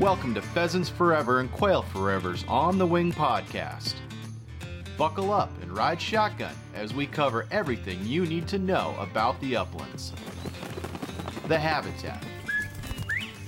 [0.00, 3.94] Welcome to Pheasants Forever and Quail Forever's On the Wing podcast.
[4.98, 9.54] Buckle up and ride shotgun as we cover everything you need to know about the
[9.54, 10.12] uplands
[11.46, 12.24] the habitat,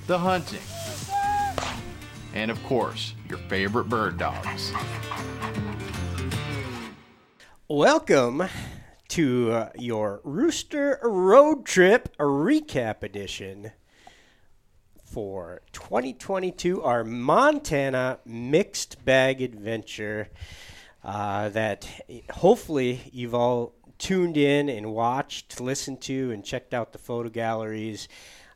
[0.07, 0.61] the hunting,
[2.33, 4.73] and of course, your favorite bird dogs.
[7.67, 8.45] Welcome
[9.09, 13.73] to your Rooster Road Trip Recap Edition
[15.17, 20.29] for 2022, our Montana Mixed Bag Adventure.
[21.03, 21.89] Uh, that
[22.29, 28.09] hopefully you've all tuned in and watched, listened to, and checked out the photo galleries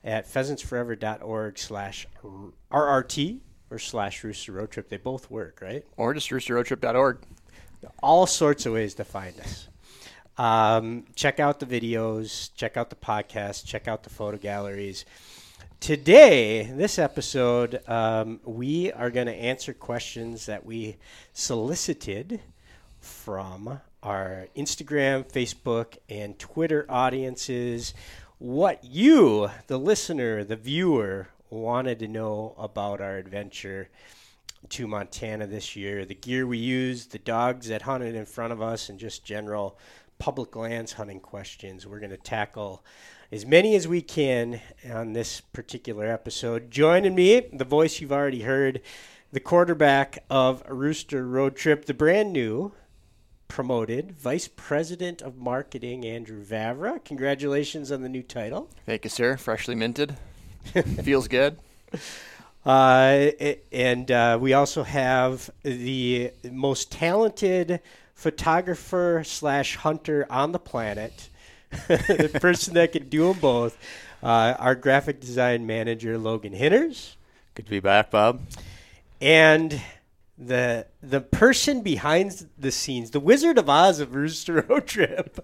[0.04, 2.06] at pheasantsforever.org slash
[2.70, 3.40] RRT
[3.70, 4.90] or slash Rooster Road Trip.
[4.90, 5.86] They both work, right?
[5.96, 7.20] Or just roosterroadtrip.org.
[8.02, 9.68] All sorts of ways to find us.
[10.36, 15.06] Um, check out the videos, check out the podcast, check out the photo galleries.
[15.80, 20.98] Today, this episode, um, we are going to answer questions that we
[21.32, 22.42] solicited
[22.98, 27.94] from our Instagram, Facebook, and Twitter audiences.
[28.36, 33.88] What you, the listener, the viewer, wanted to know about our adventure
[34.68, 38.60] to Montana this year, the gear we used, the dogs that hunted in front of
[38.60, 39.78] us, and just general
[40.18, 41.86] public lands hunting questions.
[41.86, 42.84] We're going to tackle
[43.32, 44.60] as many as we can
[44.92, 46.70] on this particular episode.
[46.70, 48.80] Joining me, the voice you've already heard,
[49.32, 52.72] the quarterback of Rooster Road Trip, the brand new
[53.46, 57.04] promoted Vice President of Marketing, Andrew Vavra.
[57.04, 58.68] Congratulations on the new title.
[58.86, 59.36] Thank you, sir.
[59.36, 60.16] Freshly minted.
[61.02, 61.58] Feels good.
[62.64, 63.30] Uh,
[63.72, 67.80] and uh, we also have the most talented
[68.14, 71.29] photographer slash hunter on the planet,
[71.88, 73.78] the person that can do them both.
[74.22, 77.16] Uh, our graphic design manager, Logan Hinners.
[77.54, 78.40] Good to be back, Bob.
[79.20, 79.80] And
[80.36, 85.38] the the person behind the scenes, the Wizard of Oz of Rooster Road Trip.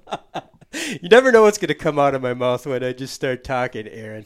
[0.72, 3.44] you never know what's going to come out of my mouth when I just start
[3.44, 4.24] talking, Aaron.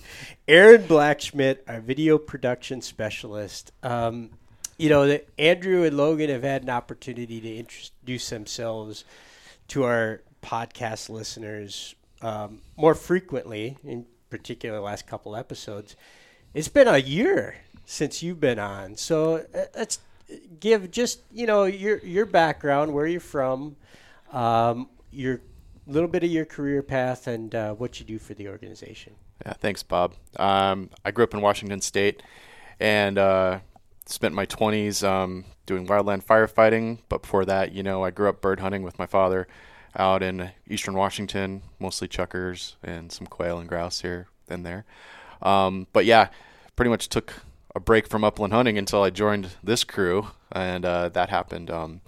[0.49, 3.73] Aaron Blackschmidt, our video production specialist.
[3.83, 4.31] Um,
[4.79, 9.05] you know, that Andrew and Logan have had an opportunity to introduce themselves
[9.69, 15.97] to our podcast listeners um, more frequently, in particular, the last couple episodes.
[16.55, 20.01] It's been a year since you've been on, so uh, let's
[20.61, 23.77] give just you know your your background, where you're from,
[24.33, 25.41] um, your
[25.87, 29.15] little bit of your career path, and uh, what you do for the organization.
[29.47, 30.15] Yeah, thanks, Bob.
[30.37, 32.23] Um, I grew up in Washington State,
[32.79, 33.61] and uh,
[34.07, 36.99] spent my 20s um, doing wildland firefighting.
[37.09, 39.49] But before that, you know, I grew up bird hunting with my father
[39.97, 44.85] out in eastern Washington, mostly chukars and some quail and grouse here and there.
[45.43, 46.29] Um, but yeah,
[46.77, 47.35] pretty much took
[47.75, 52.01] a break from upland hunting until I joined this crew, and uh, that happened um,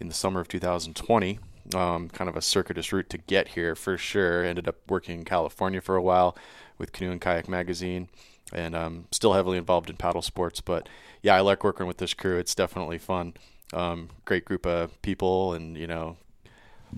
[0.00, 1.38] in the summer of 2020.
[1.74, 4.44] Um, kind of a circuitous route to get here for sure.
[4.44, 6.36] Ended up working in California for a while
[6.78, 8.08] with Canoe and Kayak Magazine,
[8.52, 10.60] and um, still heavily involved in paddle sports.
[10.60, 10.88] But
[11.22, 12.38] yeah, I like working with this crew.
[12.38, 13.34] It's definitely fun.
[13.72, 16.16] Um, great group of people, and you know,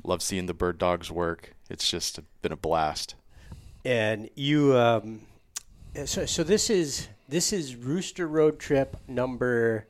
[0.04, 1.54] love seeing the bird dogs work.
[1.70, 3.14] It's just been a blast.
[3.84, 5.22] And you, um,
[6.04, 9.86] so so this is this is Rooster Road Trip number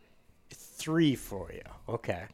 [0.50, 1.62] three for you.
[1.88, 2.24] Okay.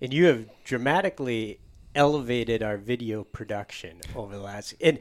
[0.00, 1.58] And you have dramatically
[1.94, 4.74] elevated our video production over the last.
[4.80, 4.98] And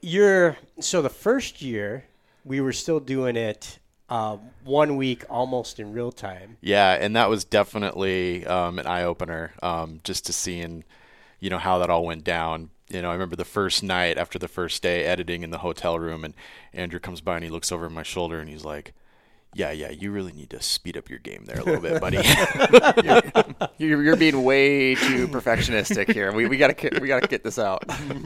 [0.00, 0.56] you're.
[0.80, 2.04] So the first year,
[2.44, 3.78] we were still doing it
[4.08, 6.56] uh, one week almost in real time.
[6.60, 6.92] Yeah.
[6.92, 10.84] And that was definitely um, an eye opener um, just to seeing,
[11.40, 14.38] you know, how that all went down you know, I remember the first night after
[14.38, 16.34] the first day editing in the hotel room, and
[16.72, 18.94] Andrew comes by and he looks over my shoulder and he's like,
[19.52, 22.16] "Yeah, yeah, you really need to speed up your game there a little bit, buddy.
[23.78, 26.32] you're, you're, being way too perfectionistic here.
[26.32, 27.84] We, we gotta we gotta get this out.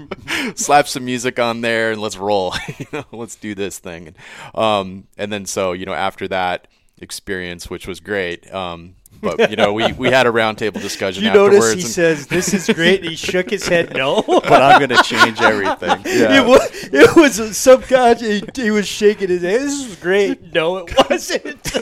[0.54, 2.54] Slap some music on there and let's roll.
[2.78, 4.08] you know, let's do this thing.
[4.08, 4.16] And,
[4.54, 6.68] um, and then so you know after that
[7.02, 8.52] experience, which was great.
[8.52, 11.22] Um, but you know, we, we had a roundtable discussion.
[11.22, 14.22] you afterwards notice he says, "This is great." he shook his head, no.
[14.26, 16.02] but I'm going to change everything.
[16.12, 16.42] Yeah.
[16.42, 18.42] It was it was subconscious.
[18.54, 19.60] He, he, was shaking his head.
[19.60, 20.52] This was great.
[20.52, 21.76] No, it wasn't.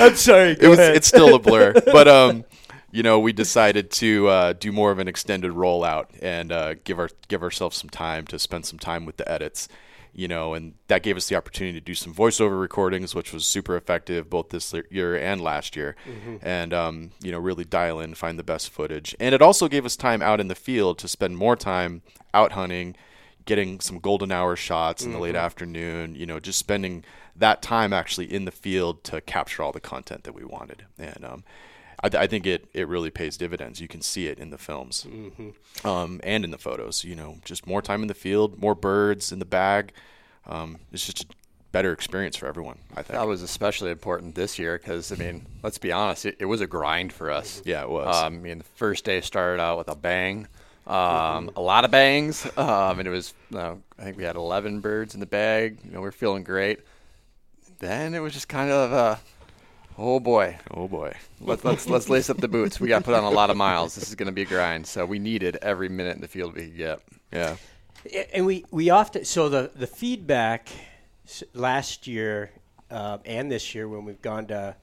[0.00, 0.56] I'm sorry.
[0.60, 0.78] it was.
[0.78, 0.96] Ahead.
[0.96, 2.44] It's still a blur, but um,
[2.90, 6.98] you know, we decided to uh, do more of an extended rollout and uh, give
[6.98, 9.68] our give ourselves some time to spend some time with the edits
[10.12, 13.46] you know, and that gave us the opportunity to do some voiceover recordings, which was
[13.46, 16.36] super effective both this year and last year, mm-hmm.
[16.42, 19.84] and um, you know, really dial in, find the best footage, and it also gave
[19.84, 22.02] us time out in the field to spend more time
[22.34, 22.96] out hunting,
[23.44, 26.14] getting some golden hour shots in the late afternoon.
[26.14, 27.04] You know, just spending
[27.36, 30.84] that time actually in the field to capture all the content that we wanted.
[30.98, 31.44] And um,
[32.02, 33.80] I, I think it, it really pays dividends.
[33.80, 35.06] You can see it in the films
[35.84, 37.04] um, and in the photos.
[37.04, 39.92] You know, just more time in the field, more birds in the bag.
[40.46, 41.26] Um, it's just a
[41.72, 42.78] better experience for everyone.
[42.92, 43.18] I think.
[43.18, 46.60] That was especially important this year because I mean, let's be honest, it, it was
[46.60, 47.62] a grind for us.
[47.64, 48.16] Yeah, it was.
[48.16, 50.46] Um, I mean, the first day started out with a bang,
[50.86, 53.34] um, a lot of bangs, um, and it was.
[53.54, 55.78] Uh, I think we had 11 birds in the bag.
[55.84, 56.80] You know, we are feeling great.
[57.80, 59.16] Then it was just kind of, uh,
[59.98, 61.14] oh boy, oh boy.
[61.40, 62.80] let's let's let's lace up the boots.
[62.80, 63.94] We got to put on a lot of miles.
[63.94, 64.86] This is going to be a grind.
[64.86, 67.00] So we needed every minute in the field we could get.
[67.32, 67.56] Yeah.
[68.32, 70.68] and we we often so the the feedback
[71.54, 72.50] last year
[72.90, 74.76] uh, and this year when we've gone to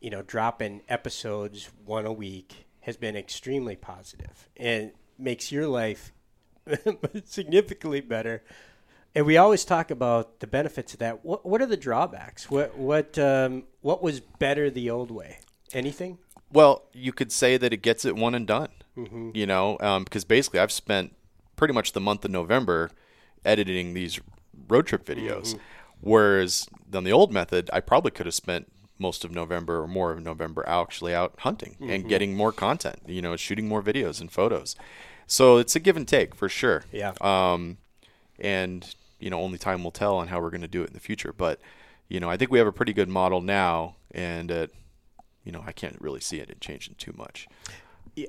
[0.00, 6.12] you know dropping episodes one a week has been extremely positive and makes your life
[7.24, 8.42] significantly better
[9.18, 12.78] and we always talk about the benefits of that what what are the drawbacks what
[12.78, 15.38] what um, what was better the old way
[15.72, 16.18] anything
[16.52, 18.70] Well, you could say that it gets it one and done.
[18.96, 19.30] Mm-hmm.
[19.34, 21.14] You know, because basically I've spent
[21.56, 22.90] pretty much the month of November
[23.44, 24.18] editing these
[24.68, 25.58] road trip videos, Mm-hmm.
[26.00, 28.64] whereas on the old method, I probably could have spent
[28.98, 31.90] most of November or more of November actually out hunting Mm-hmm.
[31.92, 33.00] and getting more content.
[33.06, 34.74] You know, shooting more videos and photos.
[35.26, 36.84] So it's a give and take for sure.
[36.90, 37.12] Yeah.
[37.20, 37.76] Um,
[38.40, 40.94] and you know, only time will tell on how we're going to do it in
[40.94, 41.32] the future.
[41.32, 41.60] But
[42.08, 44.66] you know, I think we have a pretty good model now, and uh,
[45.44, 47.48] you know, I can't really see it changing too much.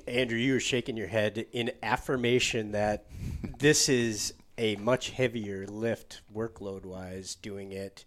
[0.06, 3.06] Andrew, you were shaking your head in affirmation that
[3.58, 8.04] this is a much heavier lift workload wise doing it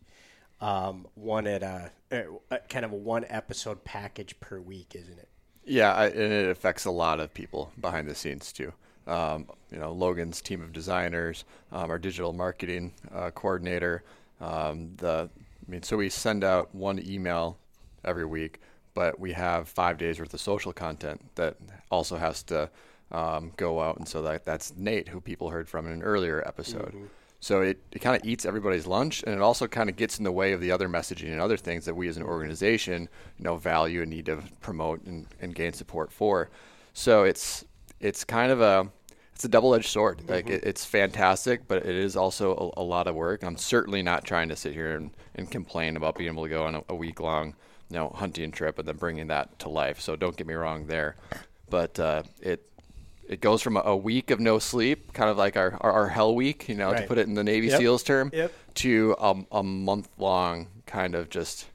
[0.62, 5.28] um, one at a, uh, kind of a one episode package per week, isn't it?
[5.66, 8.74] Yeah, I, and it affects a lot of people behind the scenes too.
[9.08, 14.04] Um, you know, Logan's team of designers, um, our digital marketing uh, coordinator.
[14.40, 15.30] Um, the,
[15.68, 17.58] I mean, so we send out one email
[18.06, 18.62] every week,
[18.94, 21.58] but we have five days worth of social content that
[21.92, 22.70] also has to
[23.12, 26.42] um, go out, and so that that's Nate, who people heard from in an earlier
[26.48, 26.94] episode.
[27.40, 30.24] So it, it kind of eats everybody's lunch, and it also kind of gets in
[30.24, 33.44] the way of the other messaging and other things that we as an organization, you
[33.44, 36.50] know, value and need to promote and, and gain support for.
[36.94, 37.66] So it's
[38.04, 38.88] it's kind of a
[39.34, 40.30] it's a double-edged sword.
[40.30, 43.44] Like it, it's fantastic, but it is also a, a lot of work.
[43.44, 46.66] I'm certainly not trying to sit here and, and complain about being able to go
[46.66, 47.56] on a, a week-long,
[47.90, 50.00] you know, hunting trip and then bringing that to life.
[50.00, 51.16] So don't get me wrong there,
[51.70, 52.70] but uh, it
[53.28, 56.10] it goes from a, a week of no sleep, kind of like our, our, our
[56.10, 57.80] hell week, you know, to put it in the Navy Yep.
[57.80, 58.52] SEALs term, Yep.
[58.76, 61.66] to a, a month long kind of just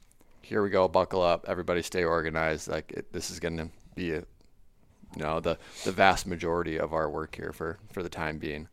[0.43, 2.67] here we go, buckle up, everybody stay organized.
[2.69, 4.23] Like it, this is going to be a,
[5.15, 8.67] you know, the the vast majority of our work here for for the time being.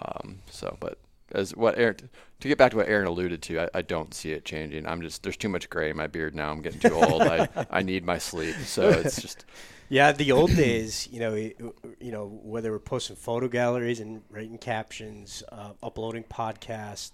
[0.00, 0.98] Um, so, but
[1.32, 1.96] as what Aaron
[2.40, 4.86] to get back to what Aaron alluded to, I, I don't see it changing.
[4.86, 6.50] I'm just there's too much gray in my beard now.
[6.50, 7.26] I'm getting too old.
[7.26, 8.66] I I need my sleep.
[8.66, 9.44] So it's just
[9.88, 11.54] Yeah, the old days, you know, y-
[12.00, 17.10] you know, whether we're posting photo galleries and writing captions, uh, uploading podcasts,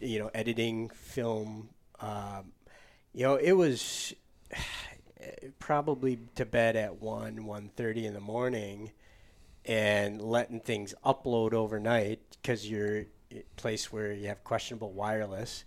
[0.00, 1.70] you know, editing film,
[2.00, 2.52] um,
[3.14, 4.14] you know, it was
[5.58, 8.92] probably to bed at one one thirty in the morning,
[9.64, 15.64] and letting things upload overnight because you're a place where you have questionable wireless,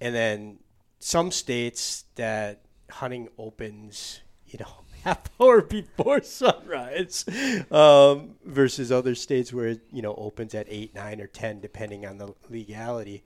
[0.00, 0.58] and then
[0.98, 7.24] some states that hunting opens, you know, half hour before sunrise,
[7.70, 12.06] um, versus other states where it, you know opens at eight, nine, or ten, depending
[12.06, 13.22] on the legality,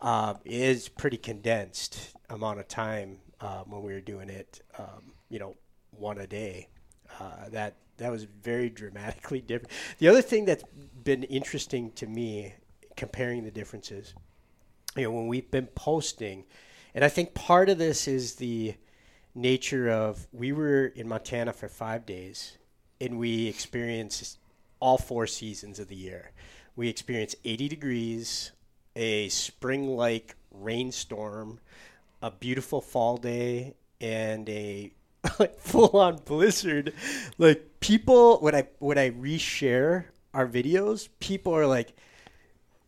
[0.00, 4.62] um, is pretty condensed amount of time um, when we were doing it.
[4.78, 5.56] Um, you know,
[5.90, 6.68] one a day.
[7.20, 9.70] Uh, that that was very dramatically different.
[9.98, 10.64] The other thing that's
[11.02, 12.54] been interesting to me,
[12.96, 14.14] comparing the differences,
[14.96, 16.44] you know, when we've been posting,
[16.94, 18.74] and I think part of this is the
[19.34, 22.58] nature of we were in Montana for five days,
[23.00, 24.38] and we experienced
[24.80, 26.30] all four seasons of the year.
[26.76, 28.52] We experienced 80 degrees,
[28.96, 31.60] a spring-like rainstorm,
[32.22, 34.92] a beautiful fall day, and a
[35.38, 36.92] like full-on blizzard.
[37.38, 41.94] Like people, when I when I reshare our videos, people are like,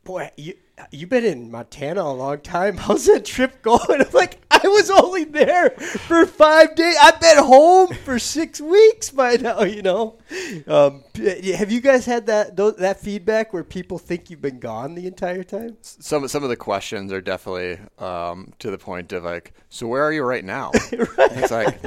[0.05, 0.55] boy, you
[0.90, 2.76] you've been in Montana a long time.
[2.87, 3.80] How's that trip going?
[3.88, 6.97] I'm like, I was only there for five days.
[7.00, 9.62] I've been home for six weeks by now.
[9.62, 10.18] You know,
[10.66, 15.06] um, have you guys had that that feedback where people think you've been gone the
[15.06, 15.76] entire time?
[15.80, 20.02] some some of the questions are definitely um, to the point of like, so where
[20.02, 20.71] are you right now?
[20.92, 21.80] It's like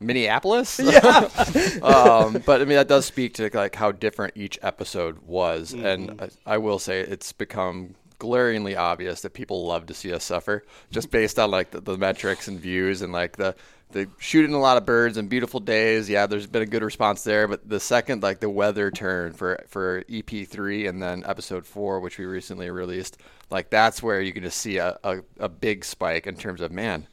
[0.00, 0.78] Minneapolis.
[1.82, 6.20] um, but I mean, that does speak to like how different each episode was, and
[6.20, 10.64] I, I will say it's become glaringly obvious that people love to see us suffer,
[10.90, 13.54] just based on like the, the metrics and views and like the
[13.90, 16.10] the shooting a lot of birds and beautiful days.
[16.10, 19.64] Yeah, there's been a good response there, but the second like the weather turn for
[19.66, 23.18] for EP three and then episode four, which we recently released,
[23.50, 26.70] like that's where you can just see a, a, a big spike in terms of
[26.70, 27.06] man.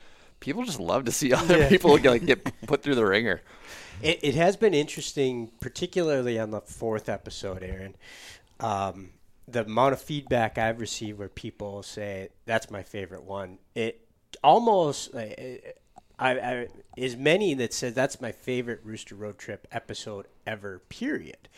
[0.46, 1.70] People just love to see other Yeah.
[1.70, 3.42] people like get put through the ringer.
[4.02, 7.96] It, it has been interesting, particularly on the fourth episode, Aaron.
[8.60, 9.10] Um,
[9.48, 13.58] the amount of feedback I've received where people say that's my favorite one.
[13.74, 14.08] It
[14.44, 15.20] almost, uh,
[16.20, 20.80] I, I is many that said that's my favorite Rooster Road Trip episode ever.
[20.90, 21.50] Period.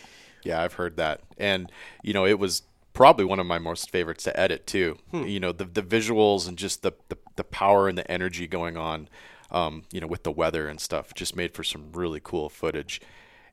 [0.43, 1.71] Yeah, I've heard that, and
[2.03, 2.61] you know, it was
[2.93, 4.97] probably one of my most favorites to edit too.
[5.11, 5.23] Hmm.
[5.23, 8.77] You know, the the visuals and just the the, the power and the energy going
[8.77, 9.09] on.
[9.49, 12.99] Um, you know, with the weather and stuff, just made for some really cool footage,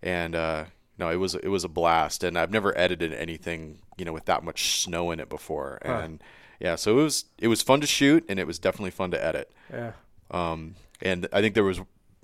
[0.03, 0.65] and uh,
[0.99, 2.25] no, it was it was a blast.
[2.25, 6.21] And I've never edited anything you know with that much snow in it before, and
[6.59, 9.25] yeah, so it was it was fun to shoot, and it was definitely fun to
[9.25, 9.53] edit.
[9.73, 9.93] Yeah.
[10.31, 11.79] Um, and I think there was,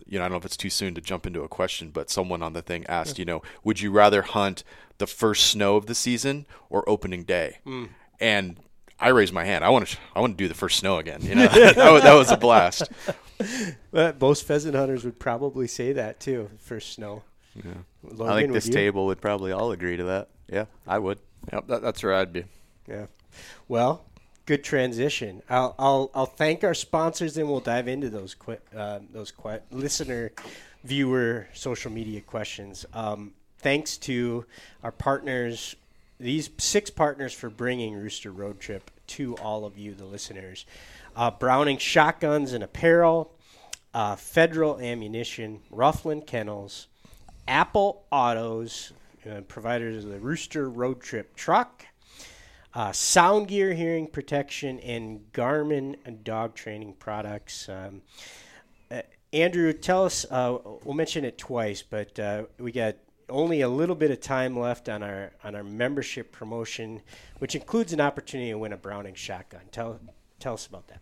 [0.07, 2.11] you know, I don't know if it's too soon to jump into a question, but
[2.11, 4.65] someone on the thing asked, you know, would you rather hunt
[4.99, 7.59] the first snow of the season or opening day?
[8.19, 8.59] And
[9.01, 9.65] I raised my hand.
[9.65, 11.23] I want to, I want to do the first snow again.
[11.23, 12.91] You know, that, was, that was a blast.
[13.91, 16.51] But most pheasant hunters would probably say that too.
[16.59, 17.23] First snow.
[17.57, 17.69] I
[18.03, 18.73] Logan, think this you?
[18.73, 20.29] table would probably all agree to that.
[20.49, 21.19] Yeah, I would.
[21.53, 22.45] Yep, that, that's where I'd be.
[22.89, 23.07] Yeah.
[23.69, 24.05] Well,
[24.47, 25.43] good transition.
[25.49, 29.61] I'll I'll I'll thank our sponsors, and we'll dive into those qu- uh, those que-
[29.71, 30.33] listener,
[30.85, 32.85] viewer, social media questions.
[32.93, 34.45] Um, thanks to
[34.83, 35.77] our partners,
[36.21, 40.67] these six partners for bringing Rooster Road Trip to all of you, the listeners.
[41.17, 43.35] Uh, Browning Shotguns and Apparel,
[43.95, 46.87] uh, Federal Ammunition, Ruffland Kennels,
[47.49, 48.93] Apple Autos,
[49.29, 51.87] uh, providers of the Rooster Road Trip truck,
[52.75, 57.69] uh, Sound Gear Hearing Protection, and Garmin dog training products.
[57.69, 58.03] Um,
[58.91, 60.27] uh, Andrew, tell us.
[60.31, 62.19] Uh, we'll mention it twice, but
[62.59, 62.97] we got
[63.31, 67.03] only a little bit of time left on our on our membership promotion,
[67.39, 69.63] which includes an opportunity to win a Browning shotgun.
[69.73, 69.99] Tell
[70.39, 71.01] tell us about that.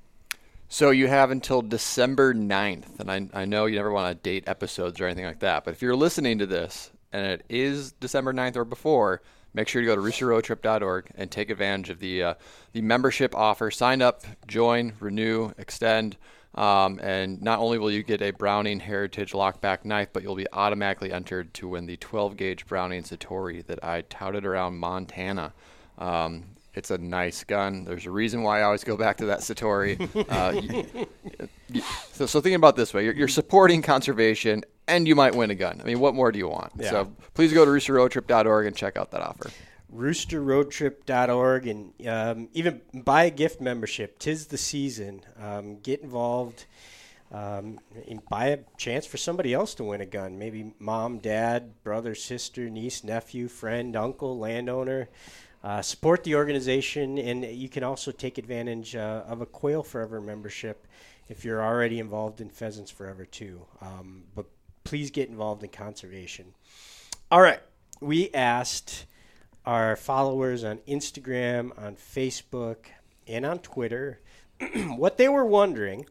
[0.70, 4.44] So you have until December 9th, and I, I know you never want to date
[4.47, 8.35] episodes or anything like that, but if you're listening to this and it is December
[8.35, 9.23] 9th or before,
[9.54, 12.35] make sure you go to roosterroadtrip.org and take advantage of the uh,
[12.73, 13.70] the membership offer.
[13.70, 16.18] Sign up, join, renew, extend,
[16.58, 20.46] um, and not only will you get a Browning Heritage lockback knife, but you'll be
[20.52, 25.52] automatically entered to win the 12 gauge Browning Citori that I touted around Montana.
[25.98, 27.84] Um, it's a nice gun.
[27.84, 29.98] There's a reason why I always go back to that Citori.
[30.28, 31.80] Uh,
[32.12, 35.54] so, so thinking about this way, you're, you're supporting conservation, and you might win a
[35.54, 35.80] gun.
[35.80, 36.72] I mean, what more do you want?
[36.76, 36.90] Yeah.
[36.90, 39.50] So please go to roosterroadtrip.org and check out that offer.
[39.95, 44.18] roosterroadtrip.org and um, even buy a gift membership.
[44.18, 45.23] Tis the season.
[45.40, 46.66] Um, get involved.
[47.30, 47.78] Um,
[48.09, 50.38] and buy a chance for somebody else to win a gun.
[50.38, 55.09] Maybe mom, dad, brother, sister, niece, nephew, friend, uncle, landowner.
[55.62, 60.21] Uh, support the organization, and you can also take advantage uh, of a Quail Forever
[60.21, 60.87] membership
[61.28, 63.66] if you're already involved in Pheasants Forever too.
[63.83, 64.47] Um, but
[64.85, 66.54] please get involved in conservation.
[67.30, 67.61] All right,
[68.00, 69.04] we asked
[69.68, 72.87] our followers on Instagram, on Facebook,
[73.26, 74.18] and on Twitter
[74.96, 76.06] what they were wondering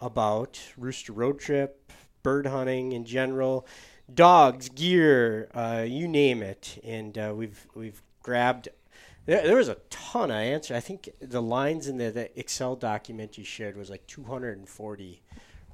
[0.00, 1.90] about Rooster Road Trip,
[2.22, 3.66] bird hunting in general,
[4.14, 8.68] dogs, gear, uh, you name it, and uh, we've we've grabbed.
[9.26, 10.76] There, was a ton of answers.
[10.76, 15.22] I think the lines in the, the Excel document you shared was like 240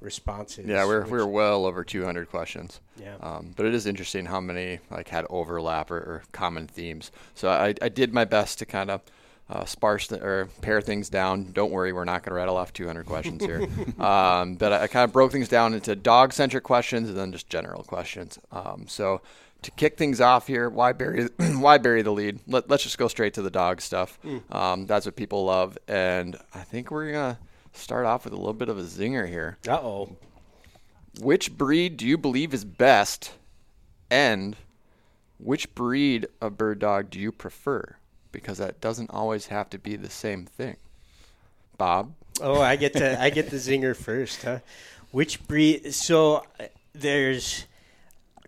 [0.01, 0.65] responses.
[0.67, 2.79] Yeah, we're, which- we're well over 200 questions.
[2.99, 3.15] Yeah.
[3.21, 7.11] Um, but it is interesting how many like had overlap or, or common themes.
[7.35, 9.01] So I, I did my best to kind of
[9.49, 11.51] uh, sparse the, or pare things down.
[11.51, 13.61] Don't worry, we're not going to rattle off 200 questions here.
[13.99, 17.49] um, but I, I kind of broke things down into dog-centric questions and then just
[17.49, 18.39] general questions.
[18.51, 19.21] Um, so
[19.63, 22.39] to kick things off here, why bury why bury the lead?
[22.47, 24.17] Let, let's just go straight to the dog stuff.
[24.51, 27.37] Um, that's what people love, and I think we're gonna
[27.73, 29.57] start off with a little bit of a zinger here.
[29.67, 30.15] Uh oh.
[31.19, 33.33] Which breed do you believe is best?
[34.09, 34.55] And
[35.39, 37.95] which breed of bird dog do you prefer?
[38.31, 40.77] Because that doesn't always have to be the same thing.
[41.77, 42.13] Bob?
[42.39, 44.59] Oh, I get to I get the zinger first, huh?
[45.11, 45.93] Which breed?
[45.93, 47.65] So uh, there's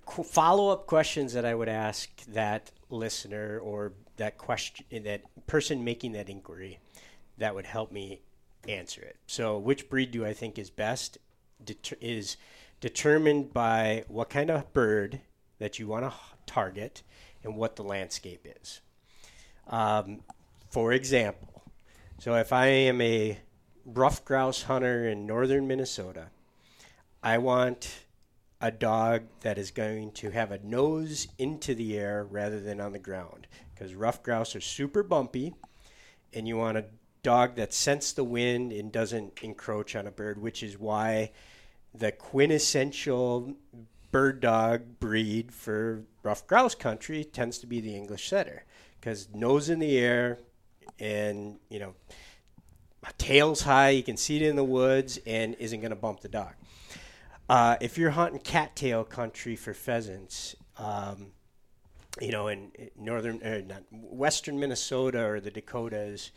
[0.08, 6.30] follow-up questions that I would ask that listener or that question that person making that
[6.30, 6.80] inquiry
[7.38, 8.22] that would help me
[8.68, 9.18] answer it.
[9.28, 11.18] So, which breed do I think is best?
[12.02, 12.38] Is
[12.82, 15.22] determined by what kind of bird
[15.60, 16.14] that you want to
[16.46, 17.02] target
[17.44, 18.82] and what the landscape is.
[19.68, 20.22] Um,
[20.70, 21.64] for example,
[22.20, 23.40] so if I am a
[23.86, 26.28] ruffed grouse hunter in northern Minnesota,
[27.22, 28.06] I want
[28.60, 32.92] a dog that is going to have a nose into the air rather than on
[32.92, 35.54] the ground because ruffed grouse are super bumpy
[36.34, 36.86] and you want a
[37.24, 41.32] dog that senses the wind and doesn't encroach on a bird, which is why
[41.94, 43.56] the quintessential
[44.12, 48.64] bird dog breed for ruffed grouse country tends to be the English setter
[49.00, 50.38] because nose in the air
[51.00, 51.96] and you know
[53.18, 56.30] tail's high, you can see it in the woods and isn't going to bump the
[56.30, 56.54] dog.
[57.50, 61.28] Uh, if you're hunting cattail country for pheasants, um,
[62.22, 66.32] you know, in northern, uh, not, western Minnesota or the Dakotas,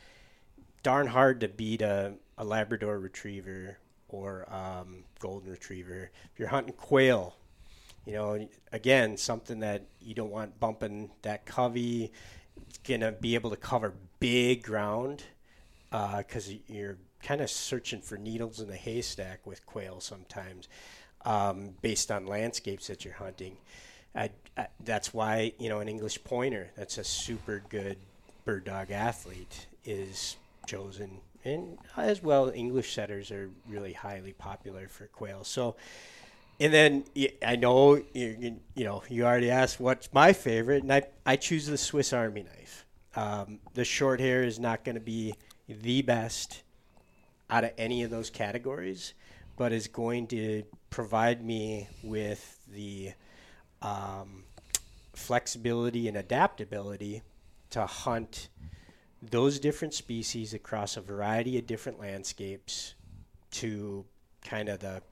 [0.87, 3.77] darn hard to beat a, a Labrador Retriever
[4.09, 6.13] or um, Golden Retriever.
[6.33, 7.35] If you're hunting quail,
[8.05, 12.13] you know, again, something that you don't want bumping that covey.
[12.69, 15.25] It's gonna be able to cover big ground
[15.91, 20.69] because uh, you're kind of searching for needles in the haystack with quail sometimes,
[21.25, 23.57] um, based on landscapes that you're hunting.
[24.15, 27.97] I, I, that's why you know an English pointer that's a super good
[28.45, 35.07] bird dog athlete is chosen, and as well English setters are really highly popular for
[35.07, 35.45] quail.
[35.45, 35.77] So,
[36.59, 37.05] and then
[37.45, 41.67] I know you, you know you already asked what's my favorite, and I I choose
[41.67, 42.87] the Swiss Army knife.
[43.15, 45.35] Um, the short hair is not going to be
[45.69, 46.63] the best
[47.49, 49.15] out of any of those categories,
[49.57, 53.13] but is going to provide me with the
[53.83, 54.45] um,
[55.15, 57.23] flexibility and adaptability
[57.71, 58.49] to hunt
[59.23, 62.95] those different species across a variety of different landscapes
[63.53, 64.05] to
[64.43, 65.03] kind of the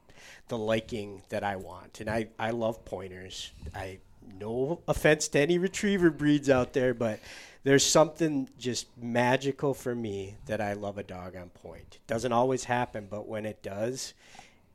[0.49, 2.00] the liking that I want.
[2.00, 3.52] And I, I love pointers.
[3.75, 3.99] I
[4.38, 7.20] no offense to any retriever breeds out there, but
[7.62, 11.96] there's something just magical for me that I love a dog on point.
[11.96, 14.14] It doesn't always happen, but when it does,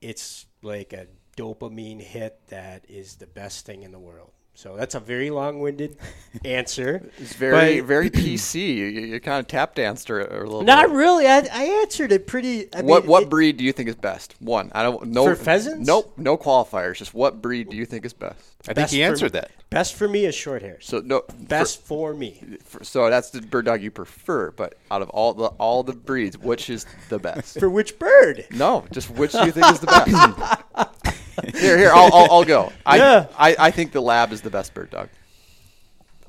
[0.02, 4.32] it's like a dopamine hit that is the best thing in the world.
[4.60, 5.96] So that's a very long-winded
[6.44, 7.10] answer.
[7.18, 8.76] It's very, very PC.
[8.76, 10.64] You, you, kind of tap danced a, a little.
[10.64, 10.96] Not bit.
[10.98, 11.28] really.
[11.28, 12.68] I, I answered it pretty.
[12.76, 14.36] I what mean, what it, breed do you think is best?
[14.40, 14.70] One.
[14.76, 15.24] I don't know.
[15.24, 15.88] For pheasants?
[15.88, 16.12] Nope.
[16.18, 16.98] No qualifiers.
[16.98, 18.36] Just what breed do you think is best?
[18.68, 19.52] I Best think he for- answered that.
[19.70, 20.78] Best for me is short hair.
[20.82, 21.24] So no.
[21.40, 22.44] Best for, me.
[22.66, 24.52] For, so that's the bird dog you prefer.
[24.52, 27.62] But out of all the all the breeds, which is the best?
[27.62, 28.46] For which bird?
[28.52, 31.16] no, just which do you think is the best?
[31.56, 31.92] here, here.
[31.94, 32.72] I'll, I'll, I'll go.
[32.86, 33.28] I, Yeah.
[33.38, 35.10] I I think the lab is the best bird dog.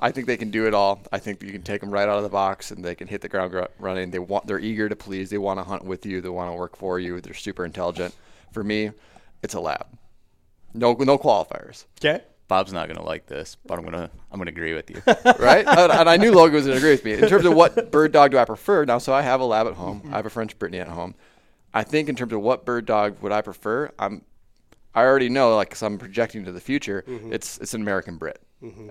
[0.01, 0.99] I think they can do it all.
[1.11, 3.21] I think you can take them right out of the box and they can hit
[3.21, 4.09] the ground running.
[4.09, 5.29] They want, they're eager to please.
[5.29, 6.21] They want to hunt with you.
[6.21, 7.21] They want to work for you.
[7.21, 8.15] They're super intelligent.
[8.51, 8.91] For me,
[9.43, 9.85] it's a lab.
[10.73, 12.23] No, no qualifiers, Okay.
[12.47, 15.01] Bob's not gonna like this, but I'm gonna I'm gonna agree with you.
[15.39, 15.65] right?
[15.65, 17.91] and, and I knew Logan was going to agree with me in terms of what
[17.91, 18.83] bird dog do I prefer.
[18.83, 20.01] Now, so I have a lab at home.
[20.01, 20.13] Mm-hmm.
[20.13, 21.15] I have a French Brittany at home.
[21.73, 24.23] I think in terms of what bird dog would I prefer, I'm
[24.93, 28.41] I already know, like, because I'm projecting to the future, it's it's an American Brit.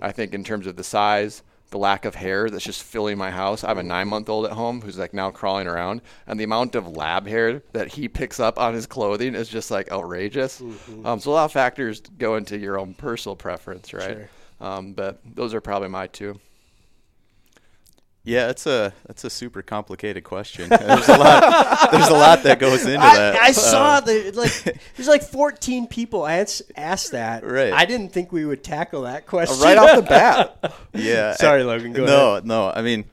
[0.02, 3.30] I think in terms of the size, the lack of hair that's just filling my
[3.30, 3.62] house.
[3.62, 6.44] I have a nine month old at home who's like now crawling around, and the
[6.44, 10.60] amount of lab hair that he picks up on his clothing is just like outrageous.
[11.04, 14.16] Um, so a lot of factors go into your own personal preference, right?
[14.16, 14.28] Sure.
[14.60, 16.40] Um, but those are probably my two.
[18.22, 20.68] Yeah, it's a that's a super complicated question.
[20.68, 23.36] There's a lot there's a lot that goes into that.
[23.36, 24.78] I, I saw the like.
[24.96, 27.44] There's like 14 people ans- asked that.
[27.44, 27.72] Right.
[27.72, 30.74] I didn't think we would tackle that question Right off the bat.
[30.94, 31.34] yeah.
[31.34, 32.46] Sorry, Logan, go no, ahead.
[32.46, 32.70] no.
[32.70, 33.04] I mean,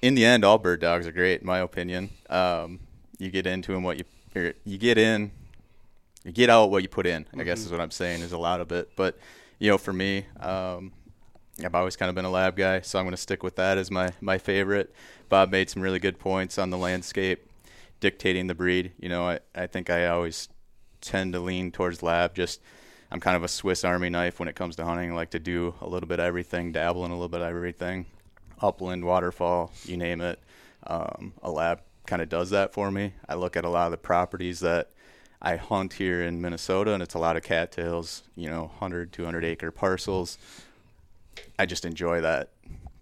[0.00, 2.08] in the end, all bird dogs are great, in my opinion.
[2.30, 2.80] Um,
[3.18, 4.04] you get into them what you
[4.64, 5.30] you get in,
[6.24, 7.26] you get out what you put in.
[7.36, 8.90] I guess is what I'm saying is a lot of it.
[8.96, 9.18] But
[9.58, 10.92] you know, for me, um,
[11.64, 13.78] I've always kind of been a lab guy, so I'm going to stick with that
[13.78, 14.94] as my my favorite.
[15.28, 17.46] Bob made some really good points on the landscape
[18.00, 18.92] dictating the breed.
[18.98, 20.48] You know, I, I think I always
[21.00, 22.34] tend to lean towards lab.
[22.34, 22.60] Just
[23.10, 25.12] I'm kind of a Swiss Army knife when it comes to hunting.
[25.12, 27.48] I like to do a little bit of everything, dabble in a little bit of
[27.48, 28.06] everything,
[28.60, 30.40] upland, waterfowl, you name it.
[30.86, 33.12] Um, a lab kind of does that for me.
[33.28, 34.90] I look at a lot of the properties that
[35.40, 38.22] I hunt here in Minnesota, and it's a lot of cattails.
[38.34, 40.38] You know, 100, 200 acre parcels.
[41.58, 42.50] I just enjoy that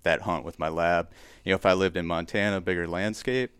[0.03, 1.11] that hunt with my lab.
[1.45, 3.51] You know, if I lived in Montana, bigger landscape,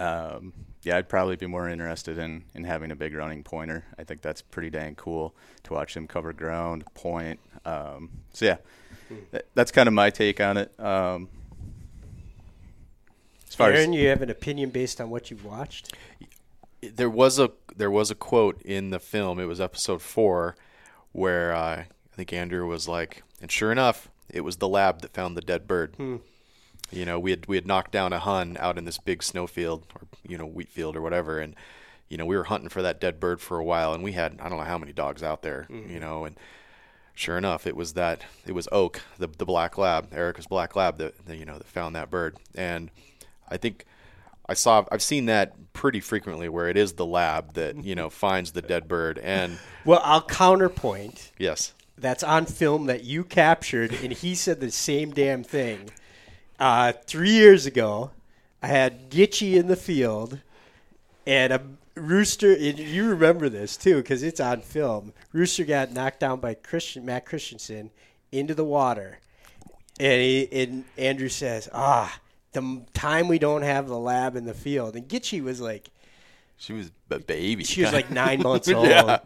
[0.00, 3.84] um, yeah, I'd probably be more interested in in having a big running pointer.
[3.98, 7.40] I think that's pretty dang cool to watch them cover ground, point.
[7.64, 8.56] Um, so yeah,
[9.30, 10.78] that, that's kind of my take on it.
[10.78, 11.28] Um,
[13.48, 15.94] as far Aaron, as you have an opinion based on what you've watched?
[16.92, 19.38] there was a there was a quote in the film.
[19.40, 20.56] It was episode four,
[21.12, 25.12] where uh, I think Andrew was like, and sure enough, it was the lab that
[25.12, 25.96] found the dead bird.
[25.98, 26.16] Hmm.
[26.90, 29.84] You know, we had we had knocked down a hun out in this big snowfield
[29.94, 31.54] or you know wheat field or whatever, and
[32.08, 34.40] you know we were hunting for that dead bird for a while, and we had
[34.40, 35.90] I don't know how many dogs out there, hmm.
[35.90, 36.36] you know, and
[37.12, 40.96] sure enough, it was that it was Oak, the the black lab, Erica's black lab
[40.96, 42.90] that, that you know that found that bird, and
[43.50, 43.84] I think
[44.48, 48.08] I saw I've seen that pretty frequently where it is the lab that you know
[48.24, 51.30] finds the dead bird, and Well, I'll counterpoint.
[51.38, 55.90] yes, That's on film that you captured, and he said the same damn thing.
[56.58, 58.10] Uh, three years ago,
[58.62, 60.40] I had Gitchy in the field,
[61.26, 61.62] and a
[61.94, 62.52] rooster.
[62.52, 65.12] And you remember this too because it's on film.
[65.32, 67.90] Rooster got knocked down by Christian Matt Christensen
[68.32, 69.20] into the water,
[70.00, 72.18] and, he, and Andrew says, "Ah,
[72.52, 75.90] the time we don't have the lab in the field." And Gitchy was like,
[76.56, 77.64] she was a baby.
[77.64, 78.88] she was like nine months old.
[78.88, 79.18] Yeah.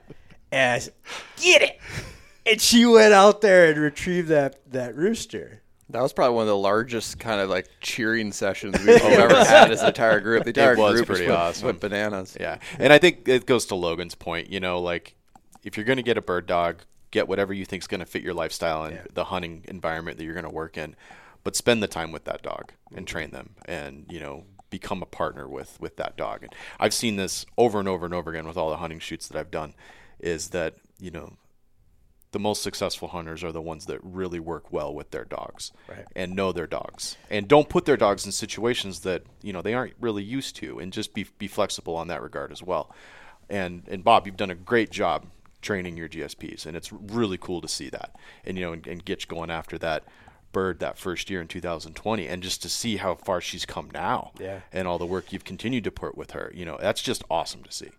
[0.50, 0.88] And
[1.36, 1.80] get it.
[2.48, 5.62] And she went out there and retrieved that, that rooster.
[5.90, 9.70] That was probably one of the largest kind of like cheering sessions we've ever had
[9.70, 10.44] as an entire group.
[10.44, 11.66] The entire was group pretty just went, awesome.
[11.66, 12.36] went bananas.
[12.38, 14.50] Yeah, and I think it goes to Logan's point.
[14.50, 15.14] You know, like
[15.64, 18.06] if you're going to get a bird dog, get whatever you think is going to
[18.06, 20.94] fit your lifestyle and the hunting environment that you're going to work in,
[21.42, 23.04] but spend the time with that dog and mm-hmm.
[23.04, 26.42] train them, and you know, become a partner with with that dog.
[26.42, 29.26] And I've seen this over and over and over again with all the hunting shoots
[29.28, 29.74] that I've done,
[30.20, 31.32] is that you know.
[32.32, 36.04] The most successful hunters are the ones that really work well with their dogs Right.
[36.14, 39.72] and know their dogs and don't put their dogs in situations that you know they
[39.74, 42.94] aren't really used to and just be be flexible on that regard as well
[43.48, 45.24] and and Bob you've done a great job
[45.62, 48.14] training your GSPs and it's really cool to see that
[48.44, 50.04] and you know and, and Gitch going after that
[50.52, 54.32] bird that first year in 2020 and just to see how far she's come now
[54.38, 54.60] Yeah.
[54.72, 57.62] and all the work you've continued to put with her you know that's just awesome
[57.64, 57.90] to see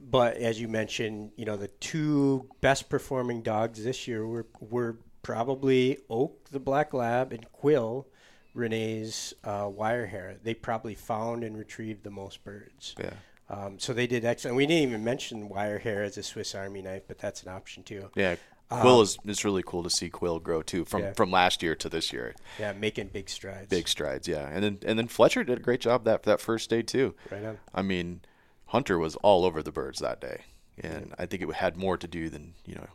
[0.00, 4.98] But as you mentioned, you know, the two best performing dogs this year were, were
[5.22, 8.06] probably Oak, the Black Lab, and Quill,
[8.54, 10.36] Renee's uh, wire hair.
[10.42, 12.94] They probably found and retrieved the most birds.
[12.98, 13.10] yeah
[13.48, 14.56] Um, so they did excellent.
[14.56, 17.82] We didn't even mention wire hair as a Swiss Army knife, but that's an option
[17.82, 18.10] too.
[18.16, 18.36] yeah
[18.70, 21.12] Quill is is really cool to see Quill grow too from Yeah.
[21.12, 23.68] from last year to this year Yeah, making big strides.
[23.68, 26.70] big strides yeah and then and then Fletcher did a great job that that first
[26.70, 27.58] day too Right on.
[27.74, 28.22] I mean,
[28.66, 30.42] Hunter was all over the birds that day,
[30.80, 32.86] and I think it had more to do than you know.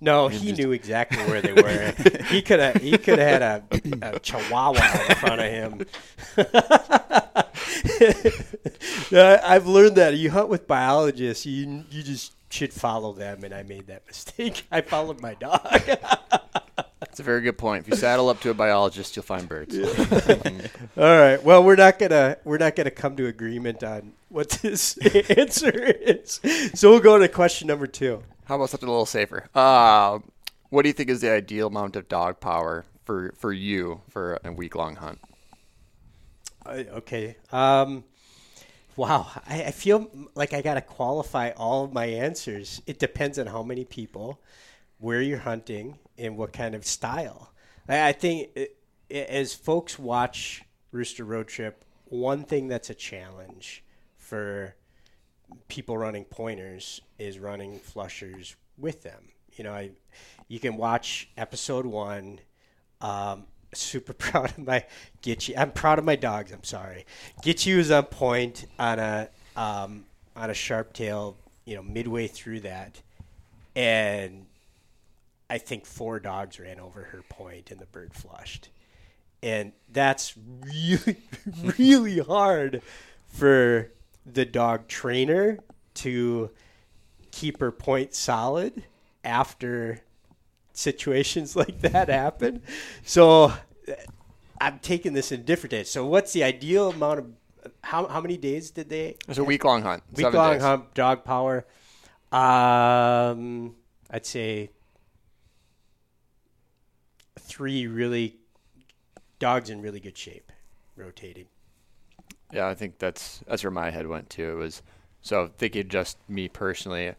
[0.00, 1.94] No, he knew exactly where they were.
[2.24, 3.62] he could have he could have had a,
[4.16, 5.86] a chihuahua in front of him.
[9.12, 13.62] I've learned that you hunt with biologists, you you just should follow them, and I
[13.62, 14.66] made that mistake.
[14.70, 15.80] I followed my dog.
[17.00, 17.84] That's a very good point.
[17.84, 19.76] If you saddle up to a biologist, you'll find birds.
[19.78, 19.86] All
[20.96, 21.42] right.
[21.42, 24.98] Well, we're not gonna we're not gonna come to agreement on what this
[25.30, 26.40] answer is.
[26.74, 28.22] So we'll go to question number two.
[28.46, 29.48] How about something a little safer?
[29.54, 30.18] Uh,
[30.70, 34.40] what do you think is the ideal amount of dog power for, for you for
[34.44, 35.20] a week long hunt?
[36.66, 37.36] Uh, okay.
[37.52, 38.02] Um,
[38.96, 39.28] wow.
[39.46, 42.82] I, I feel like I got to qualify all of my answers.
[42.86, 44.40] It depends on how many people,
[44.98, 47.52] where you're hunting, and what kind of style.
[47.88, 48.76] I, I think it,
[49.08, 53.83] it- as folks watch Rooster Road Trip, one thing that's a challenge
[54.34, 54.74] for
[55.68, 59.28] people running pointers is running flushers with them.
[59.52, 59.90] You know, I,
[60.48, 62.40] you can watch episode one.
[63.00, 63.44] Um,
[63.74, 64.86] super proud of my
[65.22, 65.56] Gitchy.
[65.56, 66.50] I'm proud of my dogs.
[66.50, 67.06] I'm sorry.
[67.44, 71.36] Gitchy was on point on a um, on a sharp tail.
[71.64, 73.00] You know, midway through that,
[73.76, 74.46] and
[75.48, 78.68] I think four dogs ran over her point, and the bird flushed.
[79.44, 80.34] And that's
[80.66, 81.18] really,
[81.78, 82.82] really hard
[83.28, 83.90] for
[84.26, 85.58] the dog trainer
[85.94, 86.50] to
[87.30, 88.84] keep her point solid
[89.22, 90.00] after
[90.72, 92.62] situations like that happen.
[93.04, 93.52] So
[94.60, 95.90] I'm taking this in different days.
[95.90, 97.26] So what's the ideal amount of
[97.82, 100.02] how how many days did they It's a week long hunt.
[100.14, 101.64] week long hump dog power?
[102.30, 103.76] Um,
[104.10, 104.70] I'd say
[107.38, 108.36] three really
[109.38, 110.50] dogs in really good shape,
[110.96, 111.46] rotating.
[112.54, 114.52] Yeah, I think that's that's where my head went to.
[114.52, 114.82] It was
[115.22, 117.14] so thinking just me personally.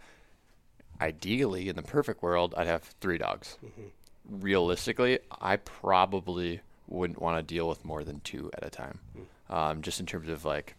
[1.02, 3.58] Ideally, in the perfect world, I'd have three dogs.
[4.30, 9.00] Realistically, I probably wouldn't want to deal with more than two at a time.
[9.50, 10.76] Um, just in terms of like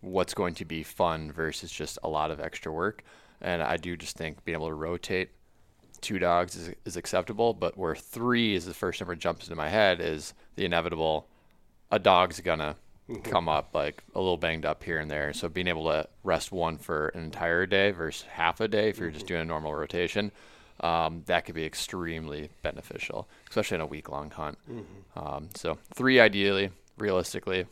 [0.00, 3.02] what's going to be fun versus just a lot of extra work.
[3.40, 5.30] And I do just think being able to rotate
[6.00, 9.68] two dogs is, is acceptable, but where three is the first number jumps into my
[9.68, 11.26] head is the inevitable
[11.90, 12.76] a dog's gonna
[13.22, 15.32] come up like a little banged up here and there.
[15.32, 18.98] So being able to rest one for an entire day versus half a day if
[18.98, 20.30] you're just doing a normal rotation,
[20.80, 24.58] um, that could be extremely beneficial, especially in a week long hunt.
[25.16, 27.66] Um, so three ideally, realistically,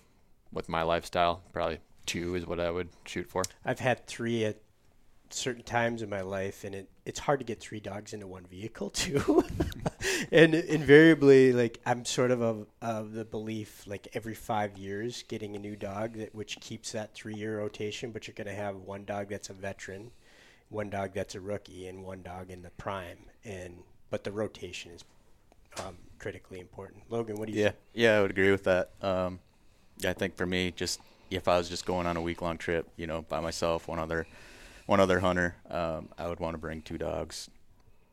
[0.53, 3.43] with my lifestyle, probably two is what I would shoot for.
[3.65, 4.57] I've had three at
[5.31, 8.45] certain times in my life, and it, it's hard to get three dogs into one
[8.45, 9.45] vehicle too.
[10.33, 15.57] and invariably, like I'm sort of of, of the belief, like every five years, getting
[15.57, 18.11] a new dog that which keeps that three year rotation.
[18.11, 20.11] But you're going to have one dog that's a veteran,
[20.69, 23.19] one dog that's a rookie, and one dog in the prime.
[23.45, 23.79] And
[24.11, 25.05] but the rotation is
[25.85, 27.03] um, critically important.
[27.11, 27.61] Logan, what do you?
[27.61, 27.79] Yeah, think?
[27.95, 28.91] yeah, I would agree with that.
[29.03, 29.41] Um,
[30.05, 32.89] I think for me, just if I was just going on a week long trip,
[32.97, 34.27] you know, by myself, one other,
[34.87, 37.51] one other hunter, um, I would want to bring two dogs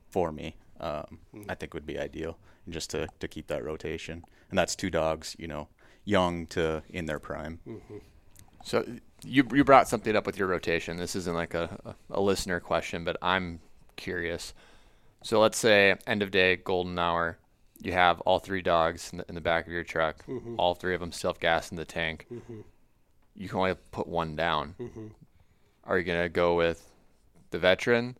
[0.09, 0.55] for me.
[0.79, 1.43] Um, mm-hmm.
[1.49, 5.35] I think would be ideal, just to to keep that rotation, and that's two dogs,
[5.39, 5.69] you know,
[6.03, 7.59] young to in their prime.
[7.67, 7.97] Mm-hmm.
[8.63, 8.85] So
[9.23, 10.97] you you brought something up with your rotation.
[10.97, 13.59] This isn't like a, a, a listener question, but I'm
[13.95, 14.53] curious.
[15.21, 17.37] So let's say end of day, golden hour.
[17.81, 20.25] You have all three dogs in the, in the back of your truck.
[20.25, 20.55] Mm-hmm.
[20.57, 22.27] All three of them still have gas in the tank.
[23.35, 24.75] You can only put one down.
[25.85, 26.89] Are you gonna go with
[27.51, 28.17] the veteran,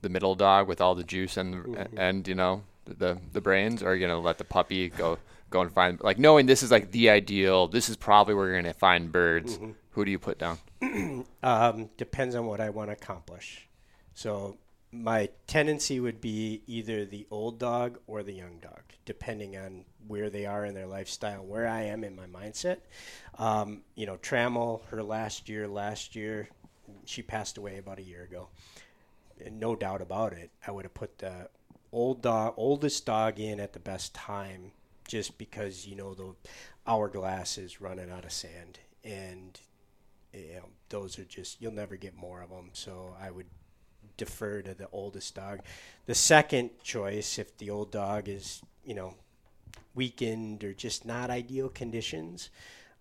[0.00, 3.88] the middle dog with all the juice and and you know the the brains, or
[3.90, 5.18] are you gonna let the puppy go
[5.50, 7.68] go and find like knowing this is like the ideal?
[7.68, 9.58] This is probably where you're gonna find birds.
[9.90, 10.58] Who do you put down?
[11.44, 13.68] Um, depends on what I want to accomplish.
[14.14, 14.58] So
[14.92, 20.30] my tendency would be either the old dog or the young dog, depending on where
[20.30, 22.78] they are in their lifestyle, where I am in my mindset.
[23.38, 26.48] Um, you know, Trammell, her last year, last year,
[27.04, 28.48] she passed away about a year ago.
[29.44, 31.48] And no doubt about it, I would have put the
[31.92, 34.72] old dog, oldest dog in at the best time,
[35.06, 36.34] just because you know the
[36.86, 39.58] hourglass is running out of sand, and
[40.32, 42.70] you know, those are just you'll never get more of them.
[42.72, 43.46] So I would
[44.16, 45.60] defer to the oldest dog.
[46.06, 49.14] The second choice, if the old dog is you know
[49.94, 52.50] weakened or just not ideal conditions,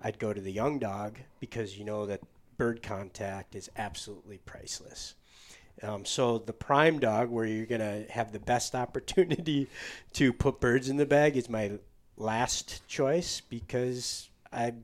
[0.01, 2.21] I'd go to the young dog because you know that
[2.61, 5.15] bird contact is absolutely priceless.
[5.81, 9.67] Um, so the prime dog, where you're gonna have the best opportunity
[10.13, 11.79] to put birds in the bag, is my
[12.17, 14.75] last choice because I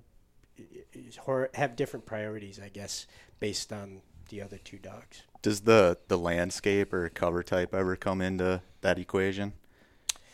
[1.54, 3.06] have different priorities, I guess,
[3.40, 5.22] based on the other two dogs.
[5.44, 9.54] Does the the landscape or cover type ever come into that equation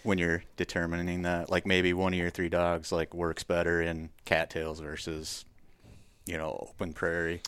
[0.04, 1.50] when you're determining that?
[1.50, 5.44] Like maybe one of your three dogs like works better in cattails versus
[6.26, 7.42] you know open prairie.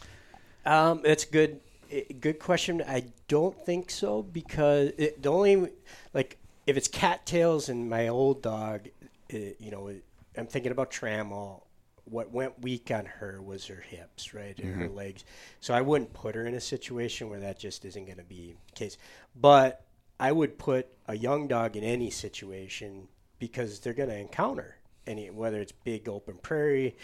[0.65, 1.59] Um, that's good.
[1.91, 2.83] eh, Good question.
[2.87, 5.69] I don't think so because it, the only
[6.13, 8.87] like if it's cattails and my old dog,
[9.29, 9.91] it, you know,
[10.37, 11.61] I'm thinking about Trammell.
[12.07, 15.23] What went weak on her was her hips, right, and her legs.
[15.59, 18.55] So I wouldn't put her in a situation where that just isn't going to be
[18.67, 18.97] the case.
[19.35, 19.81] But
[20.19, 23.07] I would put a young dog in any situation
[23.39, 26.95] because they're going to encounter any, whether it's big open prairie,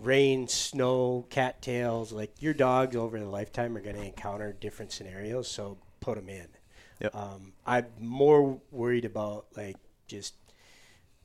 [0.00, 2.12] rain, snow, cattails.
[2.12, 5.48] Like your dogs over the lifetime are going to encounter different scenarios.
[5.48, 6.48] So put them in.
[7.00, 7.14] Yep.
[7.14, 9.76] Um, I'm more worried about like
[10.06, 10.34] just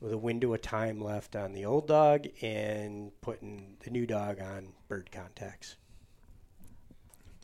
[0.00, 4.40] with a window of time left on the old dog and putting the new dog
[4.40, 5.76] on bird contacts.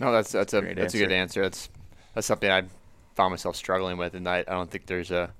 [0.00, 1.42] No, that's that's a Great that's a good answer.
[1.42, 1.68] That's
[2.14, 2.64] that's something I
[3.14, 5.32] found myself struggling with, and I, I don't think there's a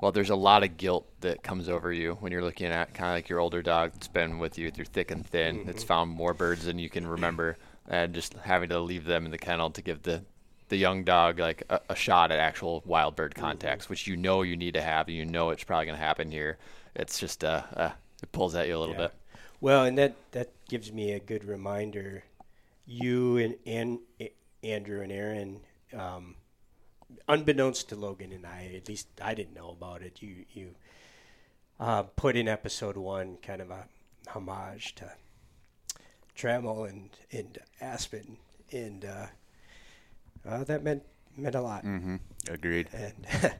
[0.00, 3.10] well, there's a lot of guilt that comes over you when you're looking at kind
[3.10, 5.64] of like your older dog that's been with you through thick and thin.
[5.64, 7.56] That's found more birds than you can remember,
[7.88, 10.22] and just having to leave them in the kennel to give the
[10.68, 14.42] the young dog like a, a shot at actual wild bird contacts, which you know
[14.42, 16.58] you need to have, and you know it's probably going to happen here.
[16.94, 17.90] It's just uh, uh
[18.22, 19.08] it pulls at you a little Yeah.
[19.08, 19.14] bit.
[19.60, 22.22] Well, and that that gives me a good reminder.
[22.86, 23.98] You and, and
[24.62, 25.60] Andrew and Aaron,
[25.92, 26.36] um,
[27.28, 30.20] unbeknownst to Logan and I, at least I didn't know about it.
[30.22, 30.74] You you
[31.80, 33.86] uh, put in episode one kind of a
[34.28, 35.12] homage to
[36.36, 38.36] Trammell and and Aspen,
[38.72, 39.26] and uh,
[40.48, 41.02] uh, that meant
[41.36, 41.84] meant a lot.
[41.84, 42.16] Mm-hmm.
[42.50, 42.88] Agreed.
[42.92, 43.14] And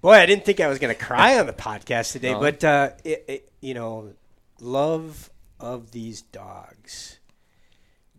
[0.00, 2.40] boy, I didn't think I was going to cry on the podcast today, No.
[2.40, 4.12] but uh, it, it, you know,
[4.60, 7.18] love of these dogs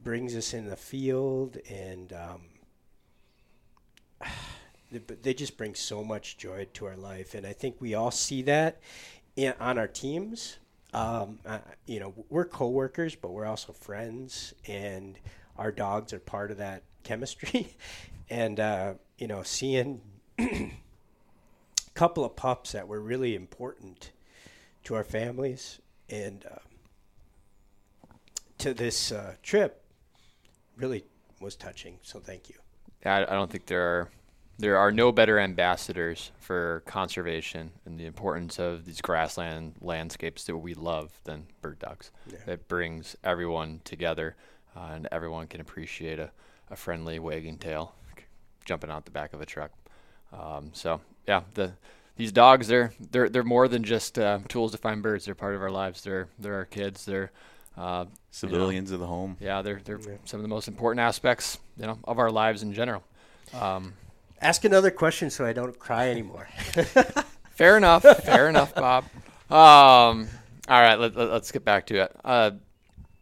[0.04, 2.42] brings us in the field, and um,
[4.92, 8.42] they, just bring so much joy to our life, and I think we all see
[8.44, 8.80] that
[9.36, 10.58] in, on our teams.
[10.94, 15.20] Um, uh, you know, we're coworkers, but we're also friends, and
[15.58, 17.76] our dogs are part of that chemistry.
[18.30, 20.02] and uh, you know, seeing
[20.40, 20.72] a
[21.94, 24.12] couple of pups that were really important
[24.84, 26.60] to our families, and uh,
[28.58, 29.84] to this uh, trip
[30.78, 31.04] really
[31.40, 31.98] was touching.
[32.02, 32.56] So thank you.
[33.06, 34.10] I, I don't think there are
[34.60, 40.58] there are no better ambassadors for conservation and the importance of these grassland landscapes that
[40.58, 42.10] we love than bird dogs.
[42.26, 42.54] Yeah.
[42.54, 44.36] It brings everyone together,
[44.76, 46.32] uh, and everyone can appreciate a,
[46.72, 47.94] a friendly wagging tail
[48.68, 49.72] jumping out the back of a truck.
[50.32, 51.74] Um, so yeah, the
[52.18, 55.26] these dogs they're they're they're more than just uh, tools to find birds.
[55.26, 56.02] They're part of our lives.
[56.02, 57.06] They're they're our kids.
[57.06, 57.32] They're
[57.78, 59.38] uh, Civilians of the home.
[59.40, 60.18] yeah, they're they're Yeah.
[60.26, 63.04] some of the most important aspects you know of our lives in general.
[63.54, 63.94] Um,
[64.42, 66.48] Ask another question so I don't cry anymore.
[67.52, 68.04] Fair enough.
[68.24, 69.06] Fair enough, Bob.
[69.50, 70.28] Um,
[70.70, 72.16] all right, let, let, us get back to it.
[72.24, 72.52] Uh,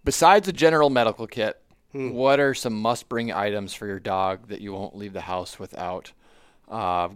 [0.03, 1.61] besides the general medical kit,
[1.93, 6.11] what are some must-bring items for your dog that you won't leave the house without?
[6.67, 7.09] Uh,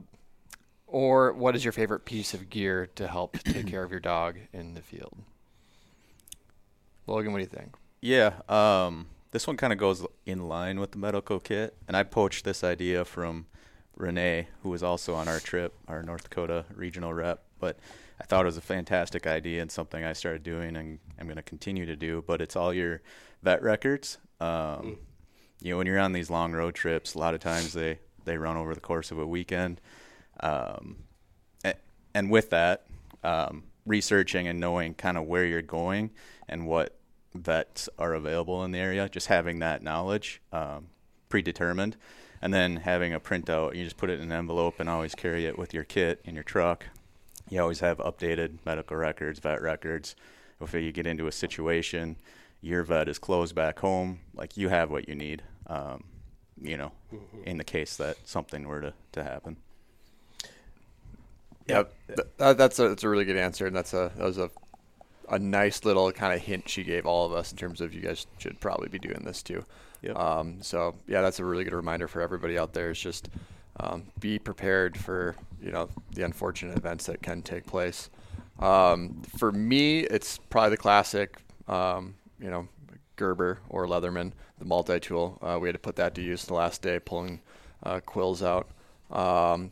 [0.87, 4.37] or what is your favorite piece of gear to help take care of your dog
[4.53, 5.17] in the field?
[7.09, 7.75] Logan, what do you think?
[8.01, 12.03] Yeah, um, this one kind of goes in line with the medical kit, and I
[12.03, 13.47] poached this idea from
[13.97, 17.43] Renee, who was also on our trip, our North Dakota regional rep.
[17.59, 17.77] But
[18.21, 21.35] I thought it was a fantastic idea and something I started doing, and I'm going
[21.35, 22.23] to continue to do.
[22.25, 23.01] But it's all your
[23.43, 24.17] vet records.
[24.39, 24.99] Um,
[25.61, 28.37] You know, when you're on these long road trips, a lot of times they they
[28.37, 29.81] run over the course of a weekend.
[30.41, 31.03] Um,
[31.65, 31.75] a-
[32.13, 32.85] and with that,
[33.23, 36.11] um, researching and knowing kind of where you're going
[36.47, 36.95] and what
[37.33, 40.87] vets are available in the area, just having that knowledge um,
[41.29, 41.95] predetermined,
[42.41, 45.45] and then having a printout, you just put it in an envelope and always carry
[45.45, 46.87] it with your kit in your truck.
[47.49, 50.15] You always have updated medical records, vet records.
[50.61, 52.17] If you get into a situation,
[52.61, 55.43] your vet is closed back home, like you have what you need.
[55.67, 56.03] Um,
[56.61, 56.91] you know,
[57.45, 59.57] in the case that something were to, to happen.
[61.67, 64.37] Yep, Th- that, that's a that's a really good answer, and that's a that was
[64.37, 64.49] a
[65.29, 68.01] a nice little kind of hint she gave all of us in terms of you
[68.01, 69.63] guys should probably be doing this too.
[70.01, 70.15] Yep.
[70.17, 72.91] Um, so yeah, that's a really good reminder for everybody out there.
[72.91, 73.29] Is just
[73.79, 78.09] um, be prepared for you know the unfortunate events that can take place.
[78.59, 81.37] Um, for me, it's probably the classic,
[81.67, 82.67] um, you know,
[83.15, 85.37] Gerber or Leatherman, the multi-tool.
[85.41, 87.39] Uh, we had to put that to use the last day, pulling
[87.83, 88.69] uh, quills out.
[89.11, 89.71] Um,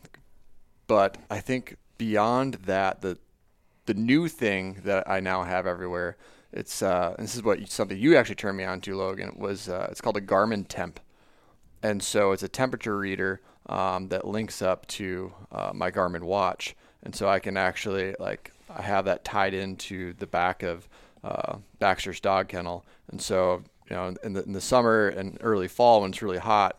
[0.86, 3.18] but I think beyond that, the
[3.88, 6.18] the new thing that I now have everywhere,
[6.52, 9.34] it's uh, this is what something you actually turned me on to, Logan.
[9.36, 11.00] Was uh, it's called a Garmin Temp,
[11.82, 16.76] and so it's a temperature reader um, that links up to uh, my Garmin watch,
[17.02, 20.86] and so I can actually like I have that tied into the back of
[21.24, 25.68] uh, Baxter's dog kennel, and so you know in the, in the summer and early
[25.68, 26.78] fall when it's really hot,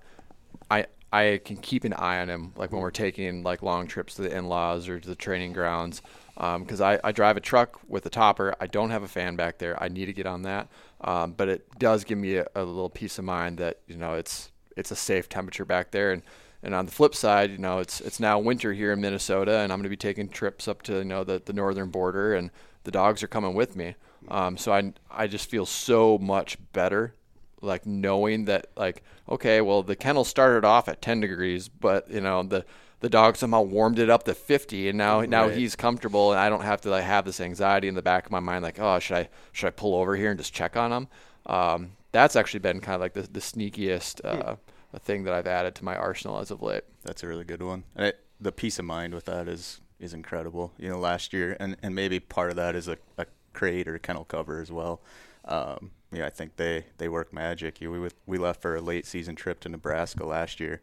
[0.69, 4.13] I I can keep an eye on him like when we're taking like long trips
[4.15, 6.03] to the in-laws or to the training grounds
[6.39, 8.55] because I, I drive a truck with a topper.
[8.59, 9.81] I don't have a fan back there.
[9.81, 10.69] I need to get on that,
[11.01, 14.13] um, but it does give me a, a little peace of mind that you know
[14.13, 16.11] it's it's a safe temperature back there.
[16.11, 16.23] And
[16.63, 19.71] and on the flip side, you know it's it's now winter here in Minnesota, and
[19.71, 22.51] I'm going to be taking trips up to you know the the northern border, and
[22.85, 23.95] the dogs are coming with me.
[24.29, 27.13] Um, so I I just feel so much better
[27.61, 32.21] like knowing that like okay well the kennel started off at 10 degrees but you
[32.21, 32.65] know the
[33.01, 35.57] the dog somehow warmed it up to 50 and now now Right.
[35.57, 38.31] he's comfortable and I don't have to like have this anxiety in the back of
[38.31, 40.91] my mind like oh should I should I pull over here and just check on
[40.91, 41.07] him
[41.45, 44.55] um, that's actually been kind of like the, the sneakiest uh,
[44.99, 47.83] thing that I've added to my arsenal as of late That's a really good one.
[47.95, 50.73] And it, the peace of mind with that is is incredible.
[50.77, 53.97] You know, last year, and, and maybe part of that is a, a crate or
[53.99, 55.01] kennel cover as well.
[55.45, 57.81] Um, yeah, I think they, they work magic.
[57.81, 60.81] You, we we left for a late season trip to Nebraska last year,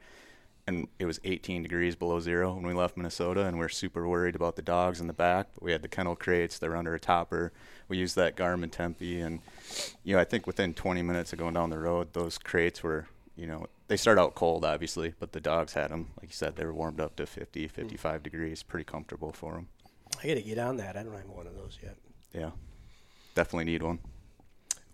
[0.66, 4.34] and it was 18 degrees below zero when we left Minnesota, and we're super worried
[4.34, 5.48] about the dogs in the back.
[5.54, 7.52] But we had the kennel crates; they're under a topper.
[7.88, 9.40] We used that Garmin Tempe, and
[10.02, 13.06] you know, I think within 20 minutes of going down the road, those crates were,
[13.36, 16.56] you know, they start out cold, obviously, but the dogs had them, like you said,
[16.56, 17.68] they were warmed up to 50, hmm.
[17.68, 19.68] 55 degrees, pretty comfortable for them.
[20.22, 20.96] I got to get on that.
[20.96, 21.96] I don't have one of those yet.
[22.32, 22.50] Yeah,
[23.34, 24.00] definitely need one.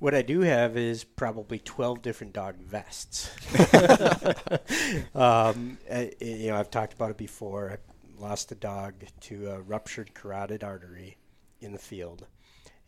[0.02, 3.30] What I do have is probably 12 different dog vests.
[5.14, 7.70] um, uh, you know, I've talked about it before.
[7.70, 11.18] I lost a dog to a ruptured carotid artery
[11.60, 12.27] in the field.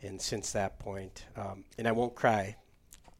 [0.02, 2.56] And since that point, um, and I won't cry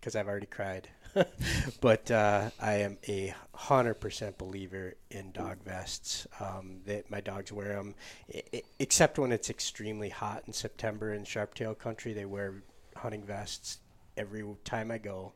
[0.01, 0.89] because I've already cried,
[1.81, 6.27] but uh, I am a 100% believer in dog vests.
[6.41, 7.95] Um, that my dogs wear them,
[8.35, 12.13] I- I- except when it's extremely hot in September in Sharptail country.
[12.13, 12.65] They wear
[12.97, 13.79] hunting vests
[14.17, 15.33] every time I go.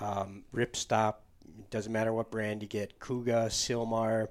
[0.00, 1.16] Um, Ripstop,
[1.70, 4.28] doesn't matter what brand you get, Cuga, Silmar,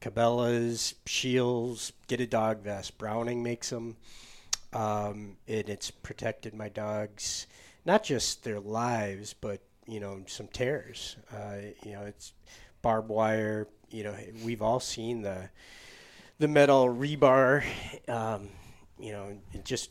[0.00, 2.98] Cabela's, Shields, get a dog vest.
[2.98, 3.96] Browning makes them.
[4.72, 7.46] Um, and it's protected my dogs
[7.86, 11.16] not just their lives, but you know some tears.
[11.32, 12.32] Uh, you know, it's
[12.82, 13.68] barbed wire.
[13.88, 14.14] You know,
[14.44, 15.48] we've all seen the
[16.38, 17.64] the metal rebar.
[18.08, 18.48] Um,
[18.98, 19.90] you know, just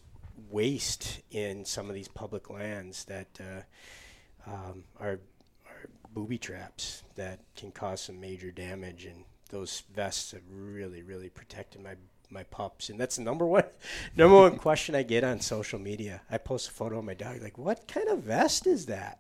[0.56, 5.20] waste in some of these public lands that uh, um, are,
[5.68, 9.03] are booby traps that can cause some major damage.
[9.03, 11.95] And those vests have really, really protected my
[12.32, 13.66] my pups, and that's the number one
[14.16, 16.22] number one question I get on social media.
[16.32, 19.20] I post a photo of my dog, like, "What kind of vest is that?"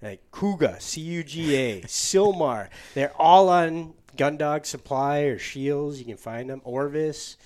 [0.00, 2.68] Like Cuga, C U G A, Silmar.
[2.94, 5.98] They're all on Gun Dog Supply or Shields.
[5.98, 6.62] You can find them.
[6.64, 7.36] Orvis,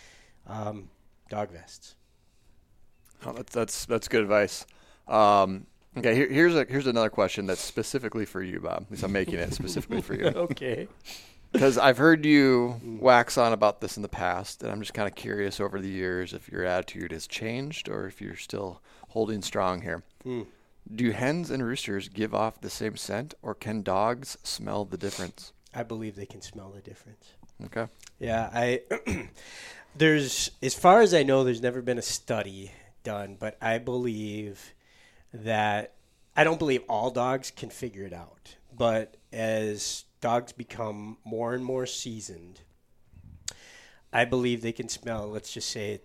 [0.47, 0.91] um,
[1.29, 1.97] dog vests.
[3.25, 4.67] Oh, that's that's that's good advice.
[5.09, 5.67] Um,
[5.97, 8.83] okay, here, here's a here's another question that's specifically for you, Bob.
[8.83, 10.25] At least I'm making it specifically for you.
[10.27, 10.89] okay.
[11.53, 15.09] Because I've heard you wax on about this in the past, and I'm just kind
[15.09, 19.43] of curious over the years if your attitude has changed or if you're still holding
[19.43, 20.05] strong here.
[20.25, 20.47] Mm.
[20.95, 25.53] Do hens and roosters give off the same scent, or can dogs smell the difference?
[25.75, 27.33] I believe they can smell the difference.
[27.65, 27.87] Okay.
[28.21, 28.83] Yeah, I
[29.97, 34.75] there's as far as I know, there's never been a study done, but I believe
[35.33, 35.95] that
[36.37, 38.57] I don't believe all dogs can figure it out.
[38.77, 42.61] But as dogs become more and more seasoned,
[44.13, 46.01] I believe they can smell, let's just say,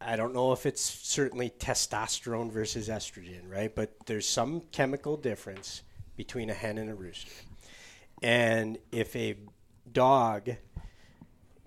[0.00, 3.74] I don't know if it's certainly testosterone versus estrogen, right?
[3.74, 5.82] But there's some chemical difference
[6.16, 7.32] between a hen and a rooster.
[8.22, 9.36] And if a
[9.90, 10.50] dog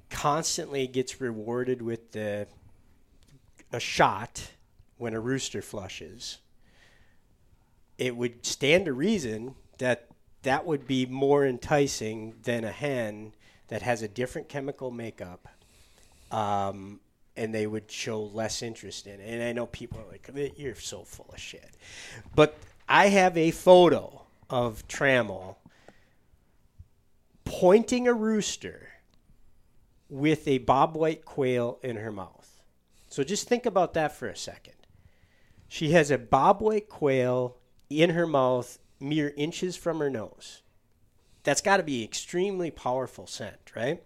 [0.09, 2.47] constantly gets rewarded with the
[3.71, 4.51] a shot
[4.97, 6.39] when a rooster flushes,
[7.97, 10.07] it would stand to reason that
[10.43, 13.33] that would be more enticing than a hen
[13.67, 15.47] that has a different chemical makeup.
[16.31, 16.99] Um,
[17.35, 19.25] and they would show less interest in it.
[19.25, 21.69] And I know people are like, you're so full of shit.
[22.35, 22.57] But
[22.89, 25.57] I have a photo of Trammell
[27.45, 28.89] pointing a rooster
[30.09, 32.61] with a bobwhite quail in her mouth.
[33.09, 34.73] So just think about that for a second.
[35.67, 37.57] She has a bobwhite quail
[37.89, 40.61] in her mouth, mere inches from her nose.
[41.43, 44.03] That's got to be extremely powerful scent, right?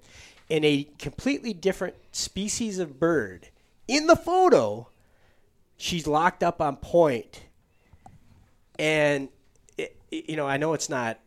[0.50, 3.50] And a completely different species of bird.
[3.88, 4.90] In the photo,
[5.78, 7.44] she's locked up on point.
[8.78, 9.30] And,
[9.78, 11.20] it, you know, I know it's not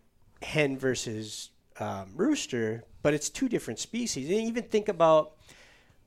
[0.43, 4.28] hen versus um, rooster, but it's two different species.
[4.28, 5.32] And even think about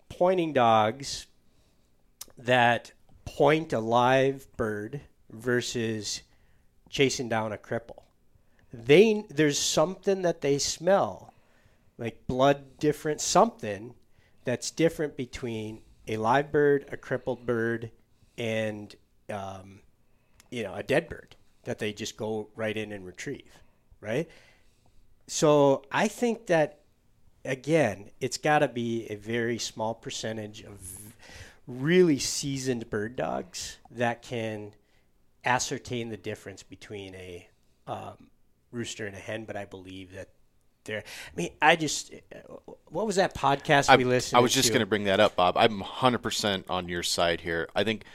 [0.09, 1.27] pointing dogs
[2.37, 2.91] that
[3.27, 6.21] point a live bird versus
[6.89, 8.03] chasing down a cripple.
[8.73, 11.33] They there's something that they smell,
[11.97, 13.93] like blood different something
[14.45, 17.91] that's different between a live bird, a crippled bird,
[18.37, 18.95] and
[19.29, 19.81] um,
[20.49, 23.51] you know a dead bird that they just go right in and retrieve,
[23.99, 24.29] right?
[25.27, 26.79] So I think that
[27.43, 31.06] again, it's got to be a very small percentage of
[31.67, 34.73] really seasoned bird dogs that can
[35.45, 37.47] ascertain the difference between a
[37.85, 38.29] um,
[38.71, 39.45] rooster and a hen.
[39.45, 40.29] But I believe that
[40.85, 40.99] they're.
[40.99, 42.13] I mean, I just.
[42.87, 44.37] What was that podcast I, we listened?
[44.37, 45.57] I was just going to bring that up, Bob.
[45.57, 47.67] I'm 100% on your side here.
[47.75, 48.05] I think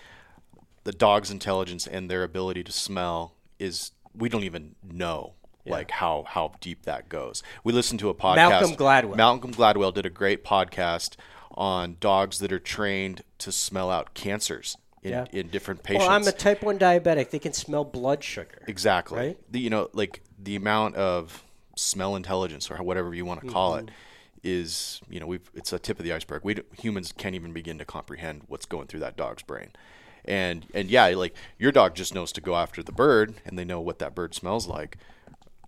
[0.85, 5.35] the dog's intelligence and their ability to smell is we don't even know
[5.65, 5.73] Yeah.
[5.75, 7.43] like how how deep that goes.
[7.63, 8.37] We listened to a podcast.
[8.37, 9.17] Malcolm Gladwell.
[9.17, 11.17] Malcolm Gladwell did a great podcast
[11.55, 15.25] on dogs that are trained to smell out cancers in, Yeah.
[15.33, 16.07] in different patients.
[16.07, 17.31] Well, I'm a type one diabetic.
[17.31, 18.63] They can smell blood sugar.
[18.67, 19.19] Exactly.
[19.19, 19.39] Right?
[19.53, 21.43] The, you know, like the amount of
[21.77, 23.89] smell intelligence or whatever you want to call Mm-hmm.
[23.89, 23.95] it
[24.45, 26.43] is, you know, we've it's a tip of the iceberg.
[26.45, 29.71] We humans can't even begin to comprehend what's going through that dog's brain.
[30.25, 33.65] And and yeah, like your dog just knows to go after the bird, and they
[33.65, 34.97] know what that bird smells like.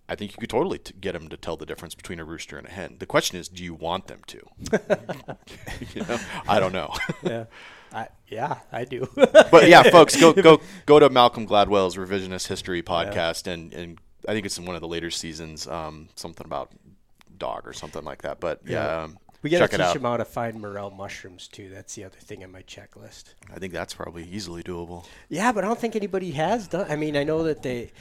[0.07, 2.57] I think you could totally t- get them to tell the difference between a rooster
[2.57, 2.97] and a hen.
[2.99, 4.39] The question is, do you want them to?
[5.95, 6.93] you know, I don't know.
[7.23, 7.45] Yeah,
[7.91, 9.07] I, yeah, I do.
[9.15, 14.33] but yeah, folks, go go go to Malcolm Gladwell's Revisionist History podcast, and and I
[14.33, 16.71] think it's in one of the later seasons, um, something about
[17.37, 18.39] dog or something like that.
[18.39, 19.03] But yeah, Yeah.
[19.03, 19.93] um, we got to teach out.
[19.93, 21.69] them how to find morel mushrooms too.
[21.69, 23.35] That's the other thing on my checklist.
[23.53, 25.05] I think that's probably easily doable.
[25.29, 26.87] Yeah, but I don't think anybody has done.
[26.89, 27.91] I mean, I know that they,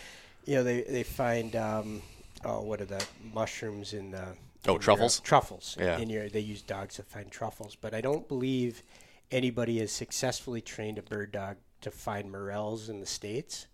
[0.46, 2.02] you know, they they find um,
[2.44, 4.24] oh, what are the mushrooms in the
[4.66, 5.20] Oh, in your- truffles?
[5.20, 5.76] truffles.
[5.78, 5.98] Yeah.
[5.98, 8.82] In your, they use dogs to find truffles, but I don't believe
[9.30, 13.66] anybody has successfully trained a bird dog to find morels in the states.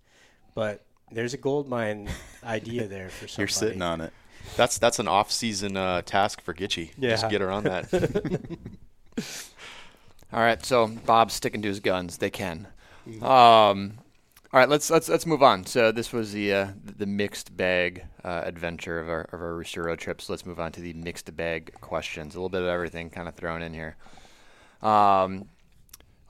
[0.54, 2.08] But there's a gold mine
[2.42, 3.40] idea there for somebody.
[3.42, 4.12] You're sitting on it.
[4.56, 6.90] That's that's an off-season uh, task for Gitchy.
[6.98, 7.10] Yeah.
[7.10, 7.88] Just get her on that.
[10.32, 12.18] All right, so Bob's sticking to his guns.
[12.18, 12.68] They can.
[13.22, 13.98] Um,
[14.52, 15.64] All right, let's let's let's move on.
[15.64, 19.98] So this was the uh, the mixed bag uh, adventure of our of our Road
[20.00, 20.20] trip.
[20.20, 22.34] So let's move on to the mixed bag questions.
[22.34, 23.96] A little bit of everything kind of thrown in here.
[24.82, 25.50] Um,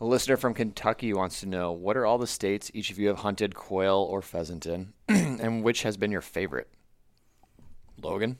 [0.00, 3.08] a listener from Kentucky wants to know what are all the states each of you
[3.08, 6.68] have hunted quail or pheasant in, and which has been your favorite?
[8.02, 8.38] Logan.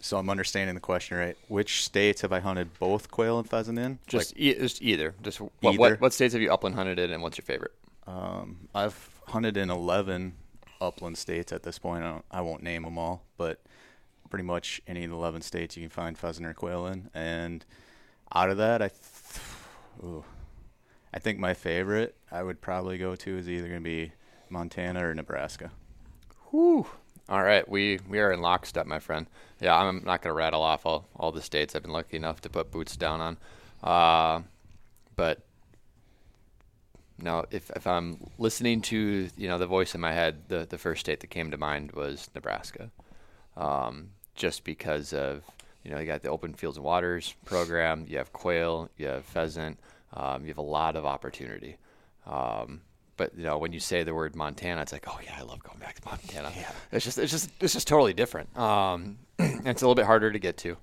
[0.00, 1.36] So I'm understanding the question right.
[1.48, 3.98] Which states have I hunted both quail and pheasant in?
[4.06, 5.14] Just, Like, e- just either.
[5.22, 5.78] Just what, Either.
[5.78, 7.72] what what states have you upland hunted in, and what's your favorite?
[8.06, 10.34] um, I've hunted in 11
[10.80, 12.04] upland states at this point.
[12.04, 13.60] I, don't, I won't name them all, but
[14.30, 17.10] pretty much any of the 11 states you can find pheasant or quail in.
[17.12, 17.64] And
[18.32, 19.40] out of that, I, th-
[20.04, 20.24] ooh,
[21.12, 24.12] I think my favorite I would probably go to is either going to be
[24.48, 25.70] Montana or Nebraska.
[26.50, 26.86] Whew.
[27.28, 29.26] All right, we we are in lockstep, my friend.
[29.60, 32.40] Yeah, I'm not going to rattle off all, all the states I've been lucky enough
[32.42, 33.36] to put boots down on.
[33.82, 34.42] Uh,
[35.14, 35.42] but
[37.18, 40.78] now if if I'm listening to you know the voice in my head, the the
[40.78, 42.90] first state that came to mind was Nebraska,
[43.58, 45.44] um, just because of
[45.84, 49.26] you know you got the Open Fields and Waters program, you have quail, you have
[49.26, 49.78] pheasant,
[50.14, 51.76] um, you have a lot of opportunity.
[52.26, 52.80] Um,
[53.18, 55.62] but you know when you say the word Montana, it's like oh yeah, I love
[55.62, 56.50] going back to Montana.
[56.56, 56.70] Yeah.
[56.90, 58.56] It's just it's just it's just totally different.
[58.56, 60.78] Um, and it's a little bit harder to get to.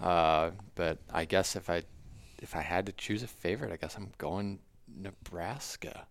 [0.00, 1.82] Uh, but I guess if I
[2.38, 4.60] if I had to choose a favorite, I guess I'm going
[4.96, 6.06] Nebraska,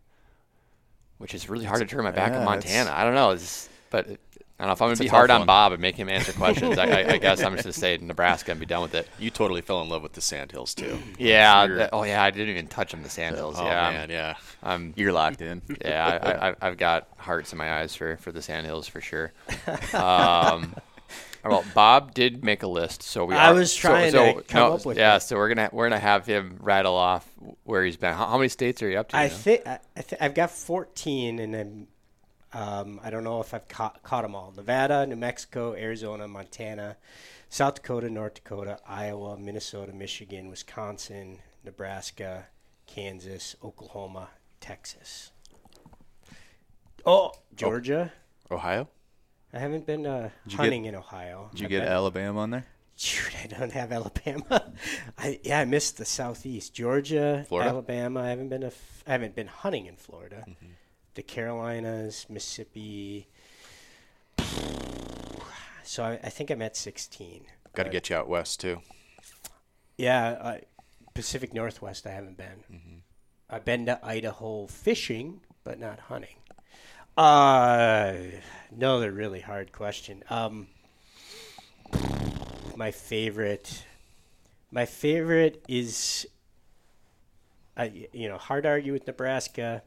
[1.18, 2.92] which is really hard to turn my back yeah, on Montana.
[2.94, 4.20] I don't know, it's, but it,
[4.60, 5.48] I don't know if I'm gonna be tough hard on one.
[5.48, 6.78] Bob and make him answer questions.
[6.78, 9.08] I, I, I guess I'm just gonna say Nebraska and be done with it.
[9.18, 11.00] You totally fell in love with the Sandhills too.
[11.18, 11.66] Yeah.
[11.68, 13.56] That- oh yeah, I didn't even touch on the Sandhills.
[13.58, 14.36] Oh yeah, man, yeah.
[14.62, 15.62] I'm You're locked in.
[15.86, 19.32] yeah, I, I, I've got hearts in my eyes for, for the Sandhills for sure.
[19.94, 20.76] Um,
[21.46, 23.36] well, Bob did make a list, so we.
[23.36, 25.22] I are- was trying so, to come no, up with Yeah, it.
[25.22, 27.26] so we're gonna we're gonna have him rattle off
[27.64, 28.14] where he's been.
[28.14, 29.18] How, how many states are you up to?
[29.18, 31.88] I think I, I th- I've got 14, and then
[32.54, 34.54] um, I don't know if I've caught, caught them all.
[34.56, 36.98] Nevada, New Mexico, Arizona, Montana,
[37.50, 42.48] South Dakota, North Dakota, Iowa, Minnesota, Michigan, Wisconsin, Nebraska,
[42.88, 44.30] Kansas, Oklahoma,
[44.60, 45.32] Texas.
[47.06, 48.12] Oh, Georgia.
[48.52, 48.88] Ohio.
[49.54, 51.50] I haven't been uh, you hunting in Ohio.
[51.52, 52.66] Did you I've get been- Alabama on there?
[52.96, 54.74] Shoot, I don't have Alabama.
[55.18, 56.74] I yeah, I missed the southeast.
[56.74, 57.70] Georgia, Florida?
[57.70, 58.20] Alabama.
[58.20, 60.46] I haven't been a f- I haven't been hunting in Florida.
[61.20, 63.28] The Carolinas, Mississippi.
[65.84, 67.42] So I, I think I'm at 16.
[67.74, 68.82] Got to get you out west too.
[69.98, 70.58] Yeah, uh,
[71.16, 72.06] Pacific Northwest.
[72.06, 73.02] I haven't been.
[73.50, 76.36] I've been to Idaho fishing, but not hunting.
[77.18, 78.14] Uh,
[78.72, 80.24] another really hard question.
[80.30, 80.68] Um,
[82.78, 83.84] my favorite,
[84.72, 86.28] my favorite is,
[87.76, 89.82] uh, you know, hard to argue with Nebraska.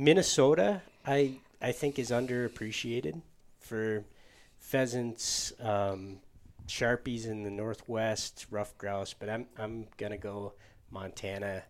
[0.00, 3.20] Minnesota, I I think is underappreciated
[3.58, 4.02] for
[4.58, 6.20] pheasants, um,
[6.66, 9.12] sharpies in the northwest, ruffed grouse.
[9.12, 10.54] But I'm I'm gonna go
[10.90, 11.64] Montana.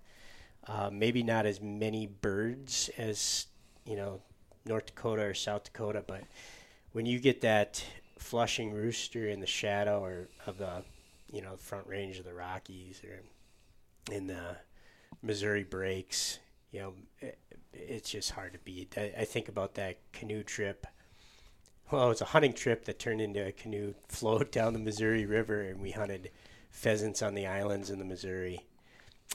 [0.68, 3.48] Uh, maybe not as many birds as
[3.84, 4.20] you know
[4.64, 6.22] North Dakota or South Dakota, but
[6.92, 7.84] when you get that
[8.16, 10.84] flushing rooster in the shadow or of the
[11.32, 13.22] you know front range of the Rockies or
[14.14, 14.56] in the
[15.20, 16.38] Missouri breaks,
[16.70, 17.38] you know, it,
[17.72, 18.94] it's just hard to beat.
[18.96, 20.86] I, I think about that canoe trip.
[21.90, 25.26] Well, it was a hunting trip that turned into a canoe float down the Missouri
[25.26, 26.30] River, and we hunted
[26.70, 28.60] pheasants on the islands in the Missouri.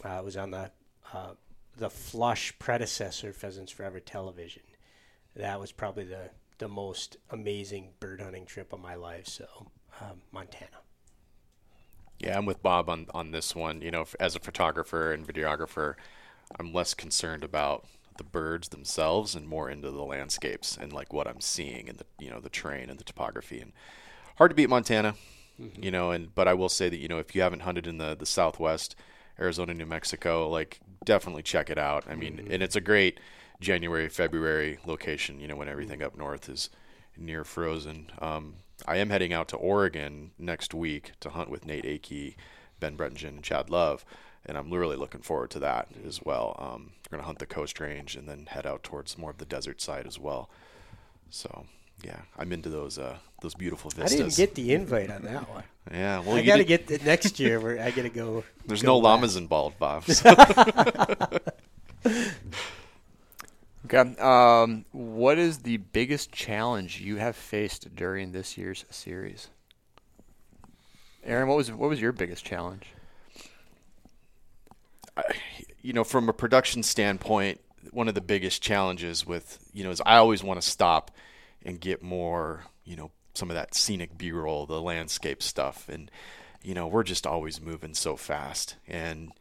[0.03, 0.71] Uh, it was on the
[1.13, 1.33] uh,
[1.77, 4.63] the flush predecessor Pheasants Forever television.
[5.35, 9.27] That was probably the the most amazing bird hunting trip of my life.
[9.27, 9.45] So,
[10.01, 10.77] um, Montana.
[12.19, 13.81] Yeah, I'm with Bob on on this one.
[13.81, 15.95] You know, as a photographer and videographer,
[16.57, 17.85] I'm less concerned about
[18.17, 22.05] the birds themselves and more into the landscapes and like what I'm seeing and the
[22.19, 23.73] you know the terrain and the topography and
[24.37, 25.15] hard to beat Montana.
[25.59, 25.83] Mm-hmm.
[25.83, 27.97] You know, and but I will say that you know if you haven't hunted in
[27.97, 28.95] the the Southwest,
[29.39, 32.05] Arizona, New Mexico, like definitely check it out.
[32.09, 32.51] I mean, mm-hmm.
[32.51, 33.19] and it's a great
[33.61, 35.39] January February location.
[35.39, 36.07] You know, when everything mm-hmm.
[36.07, 36.69] up north is
[37.17, 38.11] near frozen.
[38.19, 38.55] Um,
[38.85, 42.35] I am heading out to Oregon next week to hunt with Nate Akey,
[42.79, 44.03] Ben Brettingen, and Chad Love,
[44.45, 46.55] and I'm really looking forward to that as well.
[46.59, 49.45] Um, we're gonna hunt the Coast Range and then head out towards more of the
[49.45, 50.49] desert side as well.
[51.29, 51.65] So
[52.03, 54.13] yeah, I'm into those uh, those beautiful vistas.
[54.13, 55.63] I didn't get the invite on that one.
[55.91, 58.09] Yeah, well, I you got to did- get the next year where I got to
[58.09, 58.43] go.
[58.65, 59.03] There's go no back.
[59.05, 60.03] llamas involved, Bob.
[60.09, 60.35] so-
[63.85, 64.15] Okay.
[64.19, 69.49] Um, what is the biggest challenge you have faced during this year's series?
[71.23, 72.87] Aaron, what was what was your biggest challenge?
[75.85, 77.61] You know, from a production standpoint,
[77.91, 81.11] one of the biggest challenges with you know is I always want to stop
[81.63, 85.87] and get more you know some of that scenic b-roll the landscape stuff.
[85.87, 86.09] And
[86.63, 88.75] you know we're just always moving so fast.
[88.87, 89.31] And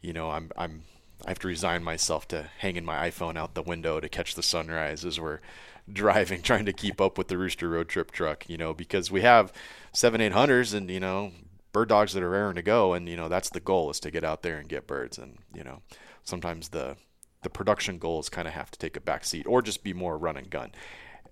[0.00, 0.82] you know i'm i'm
[1.24, 4.42] i have to resign myself to hanging my iphone out the window to catch the
[4.42, 5.40] sunrise as we're
[5.92, 9.22] driving trying to keep up with the rooster road trip truck you know because we
[9.22, 9.52] have
[9.92, 11.32] seven eight hunters and you know
[11.72, 14.10] bird dogs that are raring to go and you know that's the goal is to
[14.10, 15.82] get out there and get birds and you know
[16.24, 16.96] sometimes the
[17.42, 20.18] the production goals kind of have to take a back seat or just be more
[20.18, 20.70] run and gun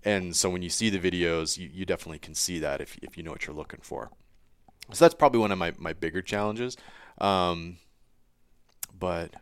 [0.05, 3.17] and so when you see the videos, you, you definitely can see that if, if
[3.17, 4.11] you know what you're looking for.
[4.93, 6.77] So that's probably one of my, my bigger challenges.
[7.19, 7.79] Um,
[8.97, 9.35] but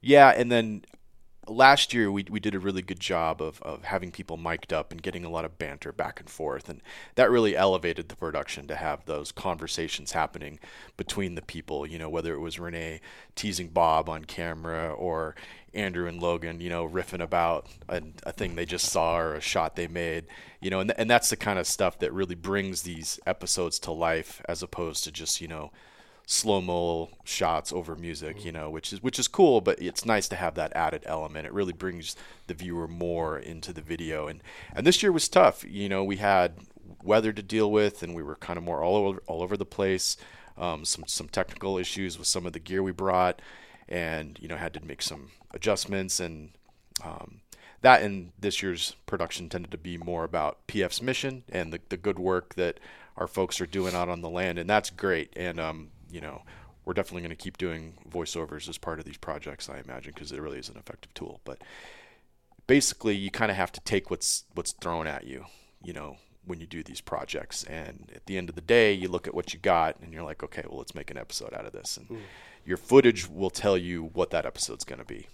[0.00, 0.84] yeah, and then
[1.46, 4.92] last year we, we did a really good job of, of having people mic'd up
[4.92, 6.82] and getting a lot of banter back and forth and
[7.14, 10.58] that really elevated the production to have those conversations happening
[10.96, 13.00] between the people you know whether it was renee
[13.34, 15.34] teasing bob on camera or
[15.72, 19.40] andrew and logan you know riffing about a, a thing they just saw or a
[19.40, 20.26] shot they made
[20.60, 23.90] you know and, and that's the kind of stuff that really brings these episodes to
[23.90, 25.70] life as opposed to just you know
[26.30, 30.28] slow mo shots over music, you know, which is which is cool, but it's nice
[30.28, 31.44] to have that added element.
[31.44, 32.14] It really brings
[32.46, 34.28] the viewer more into the video.
[34.28, 34.40] And
[34.72, 35.64] and this year was tough.
[35.68, 36.52] You know, we had
[37.02, 39.66] weather to deal with, and we were kind of more all over all over the
[39.66, 40.16] place.
[40.56, 43.42] Um, some some technical issues with some of the gear we brought,
[43.88, 46.50] and you know had to make some adjustments and.
[47.02, 47.40] Um,
[47.82, 51.96] that and this year's production tended to be more about PF's mission and the, the
[51.96, 52.78] good work that
[53.16, 55.32] our folks are doing out on the land, and that's great.
[55.34, 56.42] And um, you know,
[56.84, 60.32] we're definitely going to keep doing voiceovers as part of these projects, I imagine, because
[60.32, 61.40] it really is an effective tool.
[61.44, 61.62] But
[62.66, 65.44] basically, you kind of have to take what's what's thrown at you,
[65.82, 67.64] you know, when you do these projects.
[67.64, 70.24] And at the end of the day, you look at what you got, and you're
[70.24, 71.96] like, okay, well, let's make an episode out of this.
[71.96, 72.18] And mm.
[72.64, 75.28] your footage will tell you what that episode's going to be.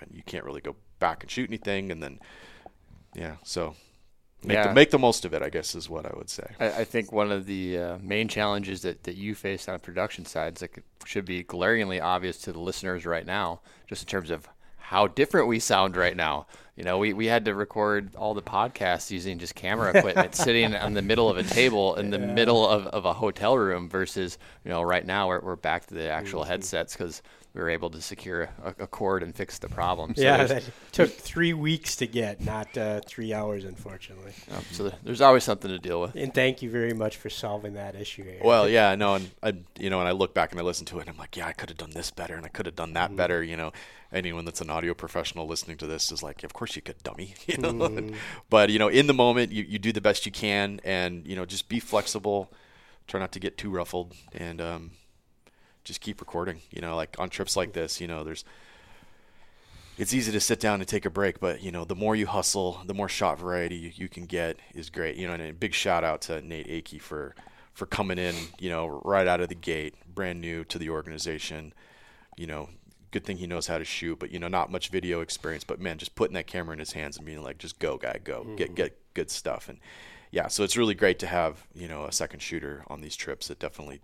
[0.00, 2.18] And you can't really go back and shoot anything, and then,
[3.14, 3.74] yeah, so
[4.44, 4.68] Make, yeah.
[4.68, 6.46] the, make the most of it, I guess, is what I would say.
[6.60, 9.80] I, I think one of the uh, main challenges that, that you face on the
[9.80, 10.70] production side that
[11.04, 15.48] should be glaringly obvious to the listeners right now, just in terms of how different
[15.48, 16.46] we sound right now.
[16.76, 20.72] You know, we, we had to record all the podcasts using just camera equipment, sitting
[20.76, 22.26] on the middle of a table in the yeah.
[22.32, 25.94] middle of, of a hotel room versus, you know, right now we're, we're back to
[25.94, 26.50] the actual mm-hmm.
[26.50, 27.22] headsets because–
[27.58, 30.14] we were able to secure a, a cord and fix the problem.
[30.14, 34.32] So yeah, that took three weeks to get, not uh, three hours, unfortunately.
[34.52, 36.14] Um, so there's always something to deal with.
[36.14, 38.22] And thank you very much for solving that issue.
[38.24, 38.46] Aaron.
[38.46, 40.98] Well, yeah, no, and I, you know, and I look back and I listen to
[40.98, 42.76] it, and I'm like, yeah, I could have done this better, and I could have
[42.76, 43.16] done that mm-hmm.
[43.16, 43.42] better.
[43.42, 43.72] You know,
[44.12, 47.34] anyone that's an audio professional listening to this is like, of course you could, dummy.
[47.48, 48.14] You know, mm-hmm.
[48.50, 51.34] but you know, in the moment, you, you do the best you can, and you
[51.34, 52.52] know, just be flexible.
[53.08, 54.90] Try not to get too ruffled, and um,
[55.88, 56.60] just keep recording.
[56.70, 58.44] You know, like on trips like this, you know, there's
[59.96, 62.26] it's easy to sit down and take a break, but you know, the more you
[62.26, 65.16] hustle, the more shot variety you, you can get is great.
[65.16, 67.34] You know, and a big shout out to Nate Akey for
[67.72, 71.72] for coming in, you know, right out of the gate, brand new to the organization.
[72.36, 72.68] You know,
[73.10, 75.64] good thing he knows how to shoot, but you know, not much video experience.
[75.64, 78.20] But man, just putting that camera in his hands and being like, just go, guy,
[78.22, 78.56] go, mm-hmm.
[78.56, 79.68] get get good stuff.
[79.68, 79.78] And
[80.30, 83.50] yeah, so it's really great to have you know a second shooter on these trips.
[83.50, 84.00] It definitely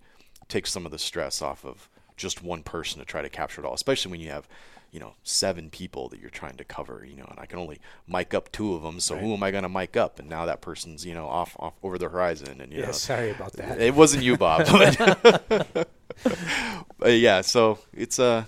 [0.49, 3.67] takes some of the stress off of just one person to try to capture it
[3.67, 4.49] all, especially when you have,
[4.91, 7.81] you know, seven people that you're trying to cover, you know, and I can only
[8.07, 9.01] mic up two of them.
[9.01, 9.25] So right.
[9.25, 10.19] who am I going to mic up?
[10.19, 12.61] And now that person's, you know, off, off over the horizon.
[12.61, 13.81] And, you yeah, know, sorry about that.
[13.81, 14.67] It wasn't you, Bob.
[14.71, 15.89] but,
[16.99, 18.47] but yeah, so it's a,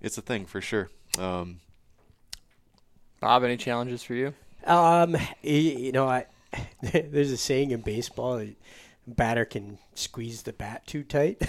[0.00, 0.88] it's a thing for sure.
[1.18, 1.60] Um,
[3.20, 4.32] Bob, any challenges for you?
[4.64, 6.26] Um, you know, I,
[6.82, 8.44] there's a saying in baseball,
[9.10, 11.42] batter can squeeze the bat too tight.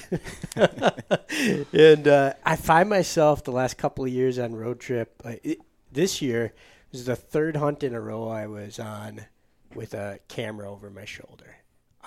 [0.56, 5.22] and uh, I find myself the last couple of years on road trip.
[5.24, 5.60] Uh, it,
[5.92, 6.54] this year
[6.92, 9.26] was the third hunt in a row I was on
[9.74, 11.58] with a camera over my shoulder.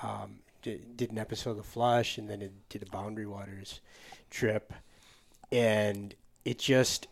[0.02, 3.80] Um, did, did, an episode of Flush, and then it did a Boundary Waters
[4.30, 4.72] trip,
[5.52, 7.06] and it just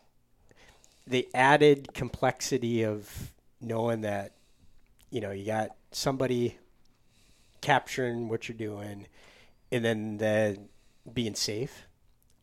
[1.07, 4.33] the added complexity of knowing that
[5.11, 6.57] you know you got somebody
[7.63, 9.07] capturing what you're doing,
[9.71, 10.59] and then the
[11.11, 11.87] being safe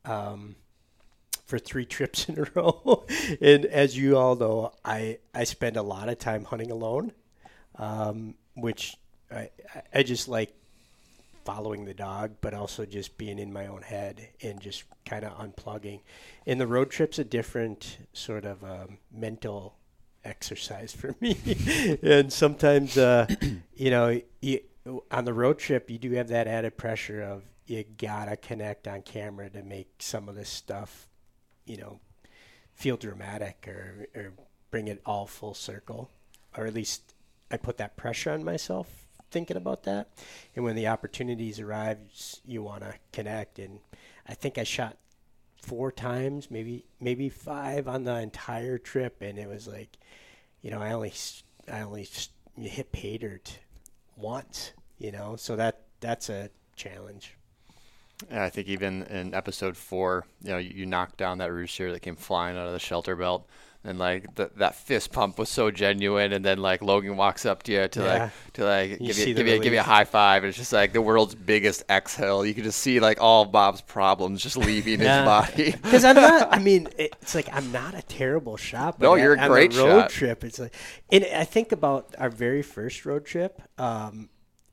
[0.06, 0.56] um,
[1.46, 3.06] for three trips in a row.
[3.40, 7.12] and as you all know, I I spend a lot of time hunting alone,
[7.76, 8.98] um, which
[9.32, 9.52] I
[9.94, 10.56] I just like
[11.46, 15.34] following the dog, but also just being in my own head and just kind of
[15.38, 16.02] unplugging.
[16.46, 19.76] And the road trip's a different sort of um, mental
[20.24, 21.38] exercise for me.
[22.04, 23.28] and sometimes, uh,
[23.76, 24.60] you know, you,
[25.12, 29.02] on the road trip, you do have that added pressure of you gotta connect on
[29.02, 31.08] camera to make some of this stuff,
[31.66, 32.00] you know,
[32.74, 34.34] feel dramatic or, or
[34.72, 36.10] bring it all full circle,
[36.58, 37.14] or at least
[37.52, 40.10] I put that pressure on myself thinking about that.
[40.56, 42.00] And when the opportunities arrive,
[42.46, 43.60] you want to connect.
[43.60, 43.80] And
[44.28, 44.98] I think I shot
[45.62, 49.98] four times, maybe maybe five on the entire trip, and it was like,
[50.62, 51.14] you know, I only
[51.72, 52.08] I only
[52.58, 53.60] hit pay dirt
[54.20, 57.36] once, you know, so that that's a challenge.
[58.30, 61.92] And I think even in episode four, you know, you, you knocked down that rooster
[61.94, 63.48] that came flying out of the shelter belt
[63.84, 67.64] and like the, that fist pump was so genuine and then like Logan walks up
[67.64, 68.24] to you to yeah.
[68.24, 70.58] like to like you give you give you, give you a high five and it's
[70.58, 74.58] just like the world's biggest exhale you can just see like all Bob's problems just
[74.58, 75.20] leaving yeah.
[75.20, 79.16] his body because I'm not I mean it's like I'm not a terrible shot no
[79.16, 80.10] you're a great road shot.
[80.10, 80.76] trip it's like
[81.12, 84.30] and I think about our very first road trip um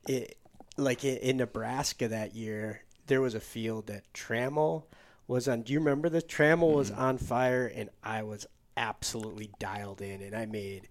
[0.07, 0.37] it
[0.75, 4.83] like in Nebraska that year there was a field that Trammell
[5.29, 6.75] was on do you remember the Trammell mm-hmm.
[6.75, 8.45] was on fire and I was
[8.77, 10.87] absolutely dialed in, and I made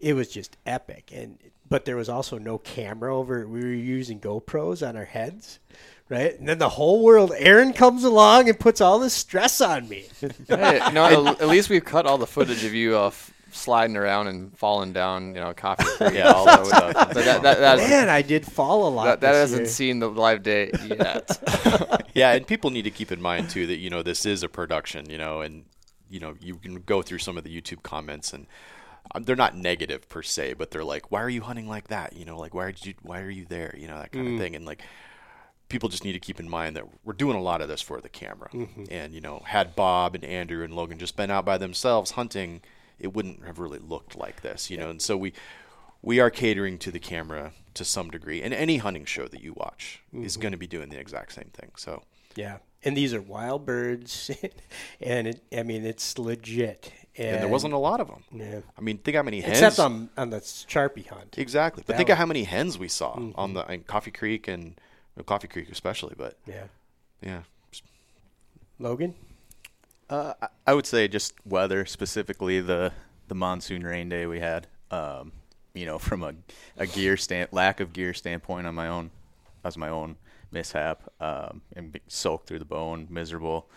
[0.00, 1.10] it was just epic.
[1.12, 3.46] And but there was also no camera over.
[3.46, 5.58] We were using GoPros on our heads,
[6.08, 6.38] right?
[6.38, 10.06] And then the whole world, Aaron comes along and puts all this stress on me.
[10.48, 13.96] hey, you know, at, least we've cut all the footage of you uh, off sliding
[13.96, 15.84] around and falling down, you know, coffee.
[16.14, 16.92] yeah, all that stuff.
[16.94, 19.04] But that, that, that, Man, I did fall a lot.
[19.04, 19.68] That, that hasn't year.
[19.68, 22.06] seen the live day yet.
[22.14, 24.48] yeah, and people need to keep in mind too that you know this is a
[24.48, 25.64] production, you know, and
[26.10, 28.46] you know you can go through some of the YouTube comments and
[29.14, 32.14] um, they're not negative per se, but they're like, why are you hunting like that?
[32.14, 33.74] You know, like why did you why are you there?
[33.76, 34.34] You know that kind mm.
[34.34, 34.82] of thing, and like
[35.68, 38.00] people just need to keep in mind that we're doing a lot of this for
[38.00, 38.48] the camera.
[38.52, 38.84] Mm-hmm.
[38.90, 42.62] And you know, had Bob and Andrew and Logan just been out by themselves hunting,
[42.98, 44.70] it wouldn't have really looked like this.
[44.70, 44.84] You yeah.
[44.84, 45.32] know, and so we
[46.02, 49.52] we are catering to the camera to some degree, and any hunting show that you
[49.54, 50.24] watch mm-hmm.
[50.24, 51.70] is going to be doing the exact same thing.
[51.76, 52.02] So
[52.34, 54.30] yeah, and these are wild birds,
[55.00, 56.92] and it, I mean it's legit.
[57.16, 58.22] And, and, there wasn't a lot of them.
[58.32, 58.60] Yeah.
[58.76, 59.58] I mean, think how many hens.
[59.58, 61.36] Except on on the sharpie hunt.
[61.36, 62.14] Exactly, but that think one.
[62.14, 63.38] of how many hens we saw mm-hmm.
[63.38, 64.80] on the in Coffee Creek and
[65.26, 66.14] Coffee Creek especially.
[66.16, 66.64] But yeah,
[67.22, 67.42] yeah.
[68.78, 69.14] Logan.
[70.08, 70.32] Uh,
[70.66, 72.92] I would say just weather, specifically the
[73.26, 74.66] the monsoon rain day we had.
[74.90, 75.32] Um,
[75.74, 76.34] you know, from a,
[76.76, 79.10] a gear stand lack of gear standpoint on my own,
[79.62, 80.16] as my own
[80.50, 83.70] mishap um, and soaked through the bone, miserable.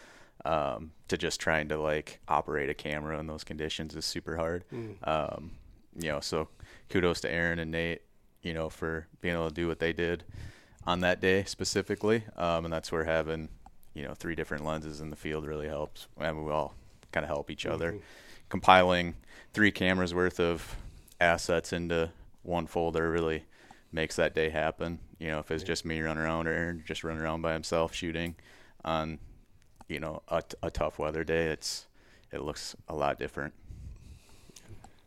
[0.44, 4.64] Um, to just trying to like operate a camera in those conditions is super hard.
[4.74, 5.08] Mm.
[5.08, 5.52] Um,
[5.96, 6.48] you know, so
[6.90, 8.02] kudos to Aaron and Nate,
[8.42, 10.24] you know, for being able to do what they did
[10.88, 12.24] on that day specifically.
[12.36, 13.50] Um, and that's where having,
[13.94, 16.08] you know, three different lenses in the field really helps.
[16.20, 16.74] And we all
[17.12, 17.92] kind of help each other.
[17.92, 18.02] Mm-hmm.
[18.50, 19.16] Compiling
[19.54, 20.76] three cameras worth of
[21.20, 22.12] assets into
[22.44, 23.46] one folder really
[23.92, 25.00] makes that day happen.
[25.22, 27.94] You know, if it's just me running around or Aaron just running around by himself
[27.94, 28.34] shooting
[28.84, 29.20] on,
[29.88, 31.86] you know, a, a tough weather day, it's
[32.32, 33.54] it looks a lot different.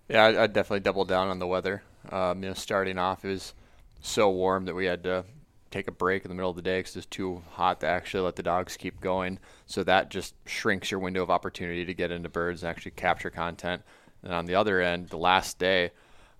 [0.08, 1.82] Yeah, I, I'd definitely double down on the weather.
[2.10, 3.54] Um, you know, starting off, it was
[4.02, 5.24] so warm that we had to
[5.72, 8.22] take a break in the middle of the day because it's too hot to actually
[8.22, 9.40] let the dogs keep going.
[9.66, 13.30] So that just shrinks your window of opportunity to get into birds and actually capture
[13.30, 13.82] content.
[14.22, 15.90] And on the other end, the last day,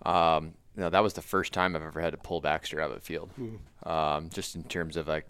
[0.06, 2.90] um, you know, that was the first time I've ever had to pull Baxter out
[2.90, 3.88] of the field, mm.
[3.88, 5.26] um, just in terms of like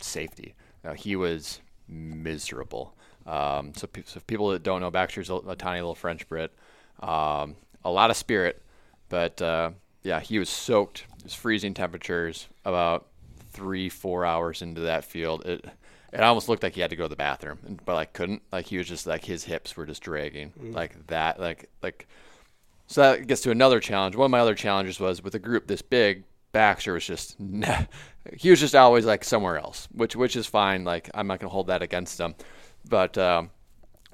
[0.00, 0.54] safety.
[0.84, 2.94] Uh, he was miserable.
[3.26, 6.52] Um, so, so people that don't know, Baxter's a, a tiny little French Brit,
[7.00, 8.62] um, a lot of spirit,
[9.08, 9.70] but uh,
[10.02, 11.04] yeah, he was soaked.
[11.18, 12.48] It was freezing temperatures.
[12.64, 13.06] About
[13.50, 15.64] three, four hours into that field, it
[16.12, 18.42] it almost looked like he had to go to the bathroom, but like couldn't.
[18.52, 20.74] Like he was just like his hips were just dragging mm.
[20.74, 21.40] like that.
[21.40, 22.06] Like like
[22.86, 24.16] so that gets to another challenge.
[24.16, 27.36] One of my other challenges was with a group this big, Baxter was just
[28.36, 30.84] he was just always like somewhere else, which which is fine.
[30.84, 32.34] Like I'm not gonna hold that against him,
[32.88, 33.50] but um,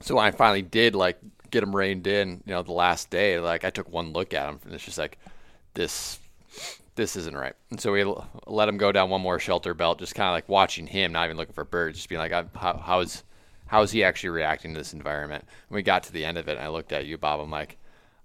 [0.00, 1.18] so I finally did like
[1.50, 2.42] get him reined in.
[2.46, 4.98] You know, the last day, like I took one look at him, and it's just
[4.98, 5.18] like
[5.74, 6.18] this
[6.94, 7.54] this isn't right.
[7.70, 8.04] And so we
[8.46, 11.24] let him go down one more shelter belt, just kind of like watching him, not
[11.26, 13.22] even looking for birds, just being like, how, how is
[13.66, 15.44] how is he actually reacting to this environment?
[15.68, 17.40] And we got to the end of it, and I looked at you, Bob.
[17.40, 17.78] I'm like,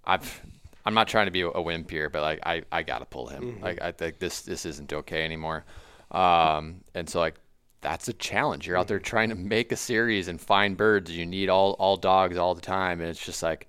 [0.08, 0.42] I've
[0.86, 3.44] I'm not trying to be a wimp here, but like I, I gotta pull him.
[3.44, 3.64] Mm-hmm.
[3.64, 5.66] Like I think this this isn't okay anymore.
[6.12, 7.36] Um, and so like
[7.82, 8.66] that's a challenge.
[8.66, 11.12] You're out there trying to make a series and find birds.
[11.12, 13.68] You need all all dogs all the time, and it's just like,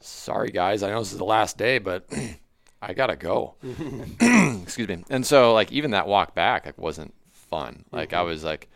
[0.00, 2.04] sorry guys, I know this is the last day, but
[2.82, 3.54] I gotta go.
[4.62, 5.04] Excuse me.
[5.08, 7.86] And so like even that walk back like wasn't fun.
[7.90, 8.18] Like mm-hmm.
[8.18, 8.68] I was like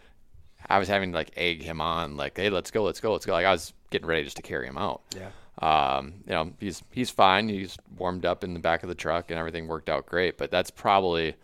[0.67, 3.27] I was having to like egg him on, like, hey, let's go, let's go, let's
[3.27, 3.33] go.
[3.33, 5.03] Like I was getting ready just to carry him out.
[5.15, 5.29] Yeah.
[5.63, 7.49] Um, you know, he's he's fine.
[7.49, 10.37] He's warmed up in the back of the truck, and everything worked out great.
[10.37, 11.37] But that's probably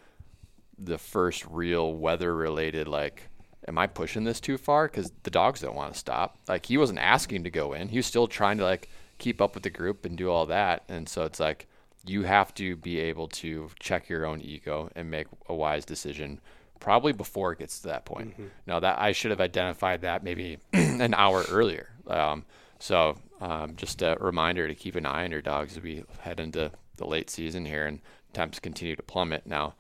[0.79, 3.29] the first real weather-related like
[3.67, 4.89] am I pushing this too far?
[4.89, 6.39] Because the dogs don't want to stop.
[6.49, 7.89] Like he wasn't asking to go in.
[7.89, 8.89] He was still trying to like
[9.19, 10.85] keep up with the group and do all that.
[10.89, 11.67] And so it's like
[12.07, 16.41] you have to be able to check your own ego and make a wise decision
[16.81, 18.31] probably before it gets to that point.
[18.31, 18.47] Mm-hmm.
[18.67, 21.91] Now that I should have identified that maybe an hour earlier.
[22.07, 22.45] Um,
[22.79, 26.41] so um, just a reminder to keep an eye on your dogs as we head
[26.41, 28.01] into the late season here and
[28.33, 29.47] temps continue to plummet.
[29.47, 29.75] Now,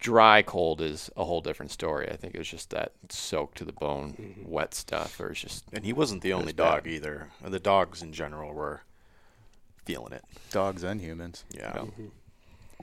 [0.00, 2.08] dry cold is a whole different story.
[2.10, 4.50] I think it was just that soaked to the bone, mm-hmm.
[4.50, 5.64] wet stuff, or it's just.
[5.72, 6.92] And he wasn't the only dog bad.
[6.92, 7.28] either.
[7.44, 8.82] The dogs in general were
[9.84, 10.24] feeling it.
[10.50, 11.44] Dogs and humans.
[11.50, 11.72] Yeah.
[11.72, 12.06] Mm-hmm.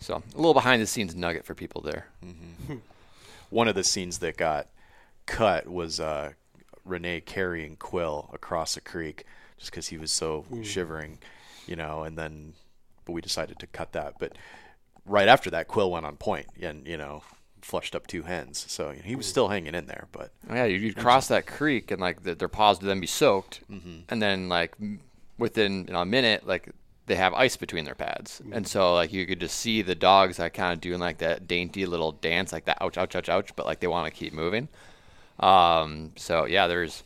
[0.01, 2.07] So a little behind the scenes nugget for people there.
[2.23, 2.75] Mm-hmm.
[3.49, 4.67] One of the scenes that got
[5.25, 6.33] cut was uh,
[6.83, 9.25] Renee carrying Quill across a creek
[9.57, 10.63] just because he was so mm.
[10.63, 11.19] shivering,
[11.67, 12.53] you know, and then
[13.05, 14.15] but we decided to cut that.
[14.19, 14.37] But
[15.05, 17.23] right after that, Quill went on point and you know
[17.61, 20.07] flushed up two hens, so you know, he was still hanging in there.
[20.11, 23.07] But oh, yeah, you'd cross that creek and like the, their paws would then be
[23.07, 23.99] soaked, mm-hmm.
[24.09, 24.75] and then like
[25.37, 26.69] within you know, a minute, like
[27.07, 28.53] they have ice between their pads, mm-hmm.
[28.53, 31.47] and so like you could just see the dogs like kind of doing like that
[31.47, 34.33] dainty little dance, like that ouch ouch ouch ouch, but like they want to keep
[34.33, 34.67] moving.
[35.39, 37.03] Um, so yeah, there's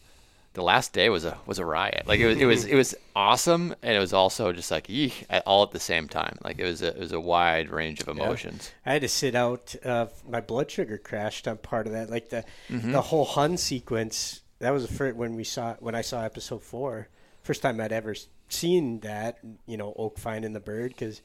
[0.53, 2.03] the last day was a was a riot.
[2.07, 5.25] Like it was it was it was awesome, and it was also just like eek,
[5.45, 6.37] all at the same time.
[6.43, 8.71] Like it was a, it was a wide range of emotions.
[8.85, 8.89] Yeah.
[8.89, 9.75] I had to sit out.
[9.85, 12.09] Uh, my blood sugar crashed on part of that.
[12.09, 12.91] Like the mm-hmm.
[12.91, 14.41] the whole Hun sequence.
[14.59, 17.09] That was the first when we saw when I saw episode four.
[17.43, 18.15] First time I'd ever
[18.49, 19.39] seen that.
[19.67, 21.21] You know, Oak finding the bird because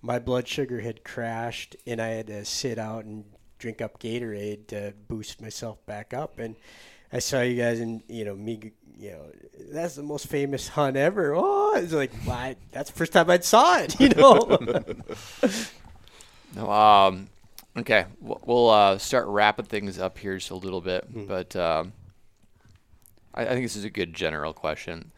[0.00, 3.24] my blood sugar had crashed, and I had to sit out and
[3.58, 6.56] drink up Gatorade to boost myself back up and
[7.12, 8.72] I saw you guys and you know me.
[8.98, 9.32] You know
[9.72, 11.34] that's the most famous hunt ever.
[11.34, 12.56] Oh, it's like why?
[12.70, 13.96] That's the first time I saw it.
[14.00, 14.58] You know.
[16.56, 17.28] no, um,
[17.76, 21.26] okay, we'll uh, start wrapping things up here just a little bit, mm-hmm.
[21.26, 21.92] but um,
[23.34, 25.12] I, I think this is a good general question.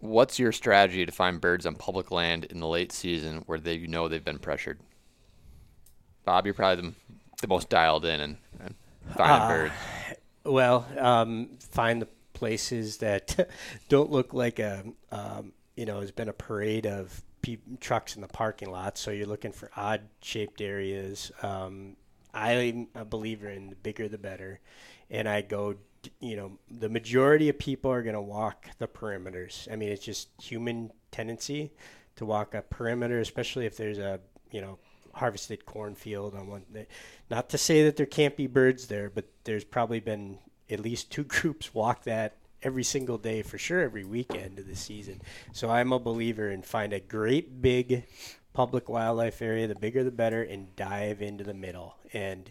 [0.00, 3.74] What's your strategy to find birds on public land in the late season where they
[3.74, 4.80] you know they've been pressured?
[6.24, 6.94] Bob, you're probably the,
[7.40, 8.74] the most dialed in and, and
[9.16, 9.74] finding uh, birds.
[10.44, 13.48] Well, um, find the places that
[13.88, 18.22] don't look like a, um, you know, has been a parade of pe- trucks in
[18.22, 18.98] the parking lot.
[18.98, 21.30] So you're looking for odd shaped areas.
[21.42, 21.96] Um,
[22.34, 24.60] I'm a believer in the bigger the better.
[25.10, 25.76] And I go,
[26.20, 29.70] you know, the majority of people are going to walk the perimeters.
[29.70, 31.72] I mean, it's just human tendency
[32.16, 34.20] to walk a perimeter, especially if there's a,
[34.50, 34.78] you know,
[35.14, 36.64] harvested cornfield on one.
[36.72, 36.86] Day.
[37.30, 40.38] Not to say that there can't be birds there, but there's probably been
[40.70, 44.76] at least two groups walk that every single day for sure every weekend of the
[44.76, 45.20] season.
[45.52, 48.04] So I'm a believer in find a great big
[48.52, 51.96] public wildlife area, the bigger the better, and dive into the middle.
[52.12, 52.50] And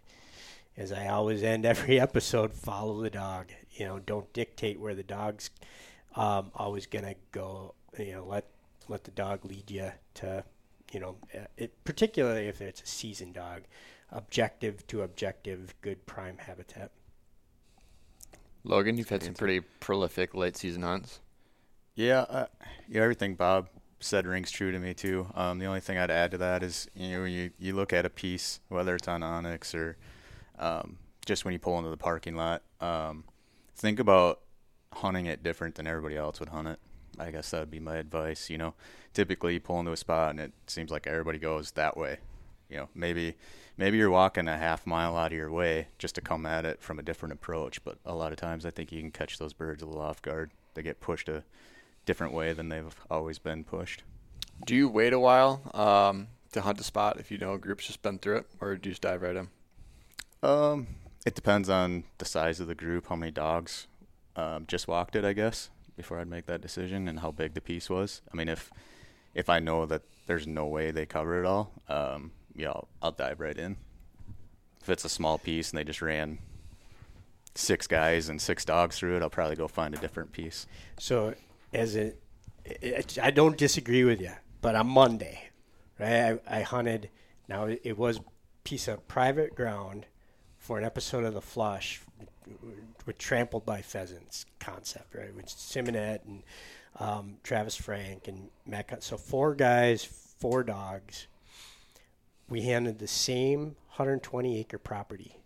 [0.77, 3.47] as I always end every episode, follow the dog.
[3.71, 5.49] You know, don't dictate where the dog's
[6.15, 7.75] um, always gonna go.
[7.97, 8.45] You know, let
[8.87, 10.43] let the dog lead you to
[10.91, 13.63] you know, uh, it, particularly if it's a seasoned dog,
[14.11, 16.91] objective to objective, good prime habitat.
[18.63, 21.19] Logan, you've had some pretty prolific late season hunts.
[21.95, 22.45] Yeah, uh,
[22.87, 23.69] yeah, everything Bob
[23.99, 25.27] said rings true to me too.
[25.33, 28.05] Um, the only thing I'd add to that is you know you you look at
[28.05, 29.97] a piece, whether it's on onX or
[30.59, 33.23] um, just when you pull into the parking lot, um,
[33.75, 34.41] think about
[34.93, 36.79] hunting it different than everybody else would hunt it.
[37.21, 38.49] I guess that would be my advice.
[38.49, 38.73] You know,
[39.13, 42.17] typically you pull into a spot and it seems like everybody goes that way.
[42.69, 43.35] You know, maybe
[43.77, 46.81] maybe you're walking a half mile out of your way just to come at it
[46.81, 47.83] from a different approach.
[47.83, 50.21] But a lot of times, I think you can catch those birds a little off
[50.21, 50.51] guard.
[50.73, 51.43] They get pushed a
[52.05, 54.03] different way than they've always been pushed.
[54.65, 57.87] Do you wait a while um, to hunt a spot if you know a group's
[57.87, 59.49] just been through it, or do you just dive right in?
[60.43, 60.87] Um,
[61.25, 63.87] it depends on the size of the group, how many dogs
[64.35, 65.69] um, just walked it, I guess
[66.01, 68.21] before I'd make that decision and how big the piece was.
[68.33, 68.71] I mean, if
[69.35, 73.11] if I know that there's no way they cover it all, um, yeah, I'll, I'll
[73.11, 73.77] dive right in.
[74.81, 76.39] If it's a small piece and they just ran
[77.53, 80.65] six guys and six dogs through it, I'll probably go find a different piece.
[80.97, 81.35] So,
[81.71, 82.13] as a,
[83.21, 84.31] I don't disagree with you,
[84.61, 85.49] but on Monday,
[85.99, 87.09] right, I, I hunted.
[87.47, 88.19] Now it was
[88.63, 90.07] piece of private ground
[90.57, 92.01] for an episode of The Flush
[93.05, 95.33] with Trampled by Pheasants concept, right?
[95.35, 96.43] Which Simonette and
[96.99, 99.03] um, Travis Frank and Matt.
[99.03, 101.27] So four guys, four dogs.
[102.49, 105.37] We handed the same 120 acre property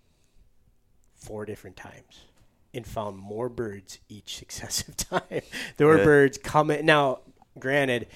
[1.13, 2.25] four different times
[2.73, 5.41] and found more birds each successive time.
[5.77, 6.03] there were yeah.
[6.03, 6.85] birds coming.
[6.85, 7.19] Now,
[7.57, 8.07] granted,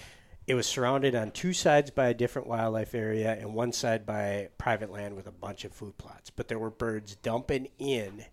[0.47, 4.49] it was surrounded on two sides by a different wildlife area and one side by
[4.57, 6.31] private land with a bunch of food plots.
[6.31, 8.25] But there were birds dumping in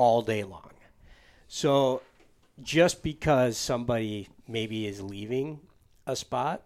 [0.00, 0.70] all day long.
[1.46, 2.00] So
[2.62, 5.60] just because somebody maybe is leaving
[6.06, 6.62] a spot,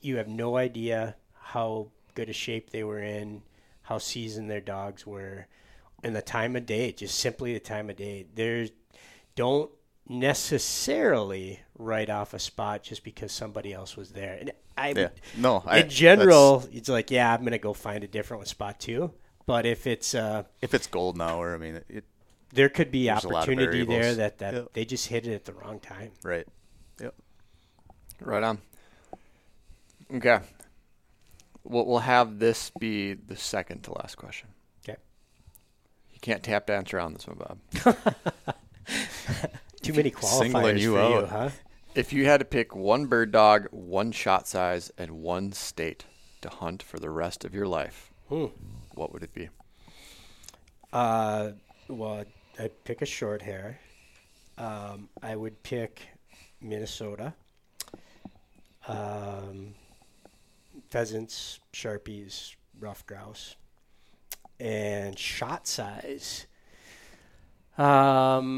[0.00, 3.42] you have no idea how good a shape they were in,
[3.82, 5.48] how seasoned their dogs were,
[6.02, 8.24] and the time of day, just simply the time of day.
[8.34, 8.70] There's
[9.36, 9.70] don't
[10.08, 14.38] necessarily write off a spot just because somebody else was there.
[14.40, 15.08] And I Yeah.
[15.36, 18.80] No, I- in general, it's like, yeah, I'm gonna go find a different one spot
[18.80, 19.12] too.
[19.44, 22.04] But if it's uh, if it's golden hour, I mean, it
[22.52, 24.72] there could be There's a lot of opportunity there that, that Yep.
[24.74, 26.12] they just hit it at the wrong time.
[26.22, 26.46] right.
[27.00, 27.14] Yep.
[28.20, 28.58] Right on.
[30.14, 30.38] Okay.
[31.64, 34.48] We'll, we'll have this be the second to last question.
[34.84, 34.98] Okay.
[36.12, 37.58] You can't tap dance around this one, Bob.
[39.82, 41.50] Too many qualifiers you for you, huh?
[41.94, 46.04] If you had to pick one bird dog, one shot size, and one state
[46.42, 48.46] to hunt for the rest of your life, Hmm.
[48.94, 49.48] what would it be?
[50.92, 51.50] Uh,
[51.88, 52.24] well,
[52.62, 53.80] I'd pick a short hair.
[54.56, 56.00] Um, I would pick
[56.60, 57.34] Minnesota.
[58.86, 59.74] Um,
[60.88, 63.56] pheasants, sharpies, ruffed grouse,
[64.60, 66.46] and shot size.
[67.76, 68.52] Um,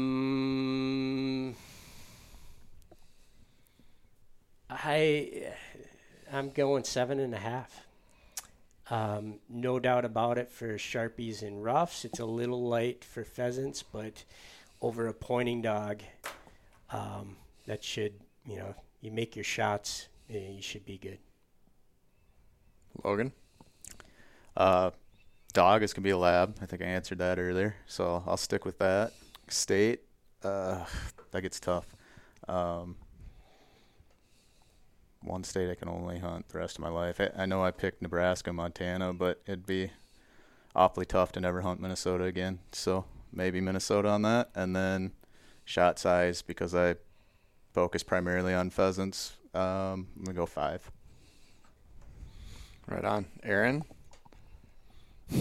[4.69, 5.51] I
[6.31, 7.84] I'm going seven and a half.
[8.89, 12.05] Um, no doubt about it for sharpies and roughs.
[12.05, 14.23] It's a little light for pheasants, but
[14.81, 16.03] over a pointing dog,
[16.91, 18.13] um, that should
[18.45, 21.17] you know you make your shots, eh, you should be good.
[23.03, 23.31] Logan?
[24.55, 24.91] Uh,
[25.53, 26.55] dog is gonna be a lab.
[26.61, 29.13] I think I answered that earlier, so I'll stick with that.
[29.47, 30.01] State,
[30.43, 30.85] uh,
[31.31, 31.87] that gets tough.
[32.47, 32.97] Um,
[35.25, 37.19] one state I can only hunt the rest of my life.
[37.35, 39.91] I, know I picked Nebraska, Montana, but it'd be
[40.75, 42.59] awfully tough to never hunt Minnesota again.
[42.71, 45.11] So maybe Minnesota on that, and then
[45.63, 46.95] shot size because I
[47.73, 49.33] focus primarily on pheasants.
[49.53, 50.91] Um, I'm gonna go five.
[52.87, 53.25] Right on.
[53.43, 53.83] Aaron?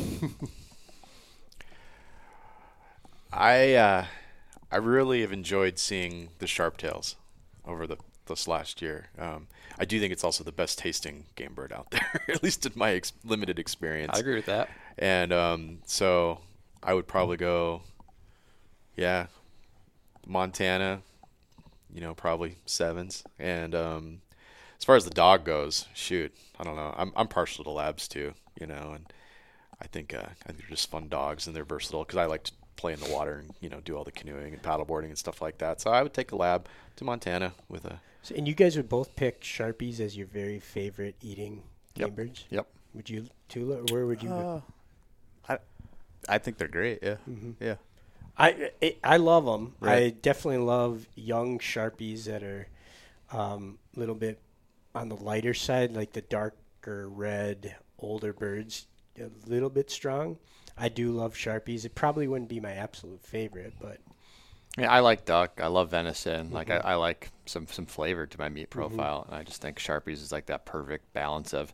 [3.32, 4.06] I uh,
[4.70, 7.16] I really have enjoyed seeing the sharptails
[7.66, 9.06] over the this last year.
[9.18, 9.48] Um,
[9.78, 12.72] I do think it's also the best tasting game bird out there, at least in
[12.74, 14.12] my ex- limited experience.
[14.14, 14.68] I agree with that.
[14.98, 16.40] And um, so
[16.82, 17.82] I would probably go,
[18.96, 19.26] yeah,
[20.26, 21.00] Montana,
[21.92, 23.24] you know, probably sevens.
[23.38, 24.20] And um,
[24.78, 26.94] as far as the dog goes, shoot, I don't know.
[26.96, 29.06] I'm I'm partial to labs too, you know, and
[29.80, 32.44] I think uh, I think they're just fun dogs and they're versatile because I like
[32.44, 35.18] to play in the water and you know do all the canoeing and paddleboarding and
[35.18, 35.80] stuff like that.
[35.80, 36.66] So I would take a lab
[36.96, 40.58] to Montana with a So, and you guys would both pick sharpies as your very
[40.58, 41.62] favorite eating
[41.94, 42.16] game Yep.
[42.16, 42.44] birds.
[42.50, 42.66] Yep.
[42.94, 44.30] Would you, Tula, or where would you?
[44.30, 44.62] go?
[45.48, 45.58] I
[46.28, 47.00] I think they're great.
[47.02, 47.16] Yeah,
[47.60, 47.76] yeah.
[48.38, 49.74] I I, I love them.
[49.82, 52.66] I definitely love young sharpies that are
[53.30, 54.40] a um, little bit
[54.94, 58.86] on the lighter side, like the darker red older birds,
[59.20, 60.38] a little bit strong.
[60.78, 61.84] I do love sharpies.
[61.84, 63.98] It probably wouldn't be my absolute favorite, but
[64.78, 65.60] Yeah, I like duck.
[65.62, 66.50] I love venison.
[66.50, 66.86] Like I, mm-hmm.
[66.86, 68.80] I like some some flavor to my meat mm-hmm.
[68.80, 71.72] profile, and I just think Sharpies is like that perfect balance of,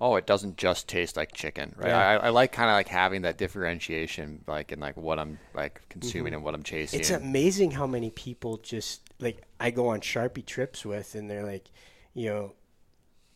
[0.00, 1.88] oh, it doesn't just taste like chicken, right?
[1.88, 1.98] Yeah.
[1.98, 5.82] I, I like kind of like having that differentiation, like in like what I'm like
[5.90, 6.36] consuming mm-hmm.
[6.36, 7.00] and what I'm chasing.
[7.00, 11.44] it's amazing how many people just like I go on sharpie trips with, and they're
[11.44, 11.70] like,
[12.14, 12.54] you know,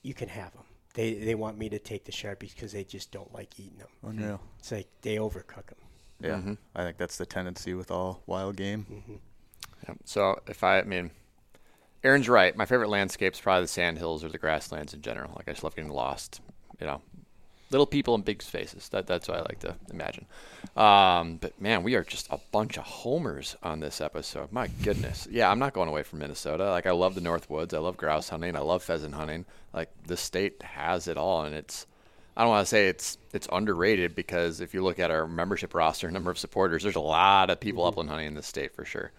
[0.02, 0.64] you can have them.
[0.94, 3.88] They they want me to take the sharpies because they just don't like eating them.
[4.02, 4.40] Unreal.
[4.42, 5.83] Oh, it's like they overcook them.
[6.20, 6.58] Yeah, Mhm.
[6.74, 9.20] I think that's the tendency with all wild game.
[9.86, 9.94] Yeah.
[10.04, 11.10] So if I, I mean,
[12.02, 12.56] Aaron's right.
[12.56, 15.32] My favorite landscape's probably the sand hills or the grasslands in general.
[15.36, 16.40] Like I just love getting lost.
[16.80, 17.02] You know,
[17.70, 18.88] little people in big spaces.
[18.90, 20.26] That that's what I like to imagine.
[20.76, 24.52] Um, but man, we are just a bunch of homers on this episode.
[24.52, 25.26] My goodness.
[25.30, 26.70] Yeah, I'm not going away from Minnesota.
[26.70, 27.74] Like I love the North Woods.
[27.74, 28.56] I love grouse hunting.
[28.56, 29.44] I love pheasant hunting.
[29.72, 31.86] Like the state has it all, and it's.
[32.36, 35.74] I don't want to say it's it's underrated because if you look at our membership
[35.74, 38.84] roster, number of supporters, there's a lot of people upland hunting in this state for
[38.84, 39.12] sure.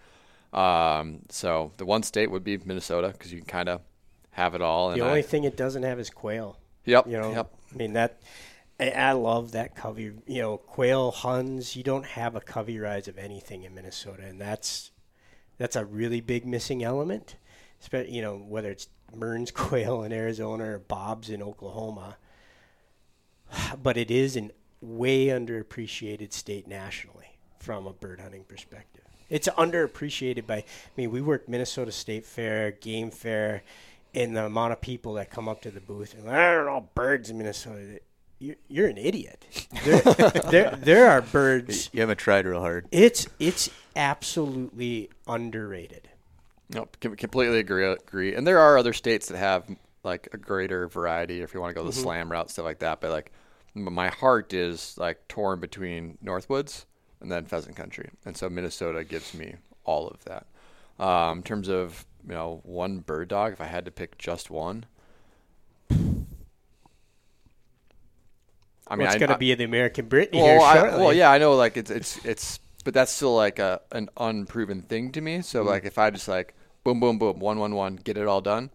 [0.52, 3.80] Um, so the one state would be Minnesota because you can kind of
[4.30, 4.90] have it all.
[4.92, 6.58] The only I, thing it doesn't have is quail.
[6.84, 7.54] yep, You know, yep.
[7.72, 8.20] I mean that.
[8.78, 10.12] I, love that covey.
[10.26, 11.76] You know, quail huns.
[11.76, 14.90] You don't have a covey rise of anything in Minnesota, and that's
[15.56, 17.36] that's a really big missing element.
[17.90, 22.18] You know, whether it's Mearns quail in Arizona or Bob's in Oklahoma,
[23.82, 29.02] but it is an way underappreciated state nationally from a bird hunting perspective.
[29.28, 30.56] It's underappreciated by.
[30.58, 30.64] I
[30.96, 33.62] mean, we work Minnesota State Fair, Game Fair,
[34.14, 36.88] and the amount of people that come up to the booth and I don't know
[36.94, 38.00] birds in Minnesota.
[38.38, 39.44] you're, you're an idiot.
[39.84, 40.00] There,
[40.50, 41.90] there, there are birds.
[41.92, 42.86] You haven't tried real hard.
[42.92, 46.08] It's it's absolutely underrated.
[46.70, 47.84] Nope, completely agree.
[47.84, 48.34] Agree.
[48.34, 49.64] And there are other states that have
[50.06, 53.02] like a greater variety if you want to go the slam route stuff like that.
[53.02, 53.32] But like
[53.74, 56.86] my heart is like torn between Northwoods
[57.20, 60.46] and then pheasant country, and so Minnesota gives me all of that.
[60.98, 64.50] Um, in terms of you know one bird dog, if I had to pick just
[64.50, 64.86] one,
[68.88, 71.12] I mean, mean, it's going to be in the American Brittany here well, I, well,
[71.12, 71.54] yeah, I know.
[71.54, 75.42] Like it's it's it's, but that's still like a an unproven thing to me.
[75.42, 75.64] So Mm-hmm.
[75.64, 76.54] like if I just like
[76.84, 78.70] boom, boom, boom, one, one, one, get it all done,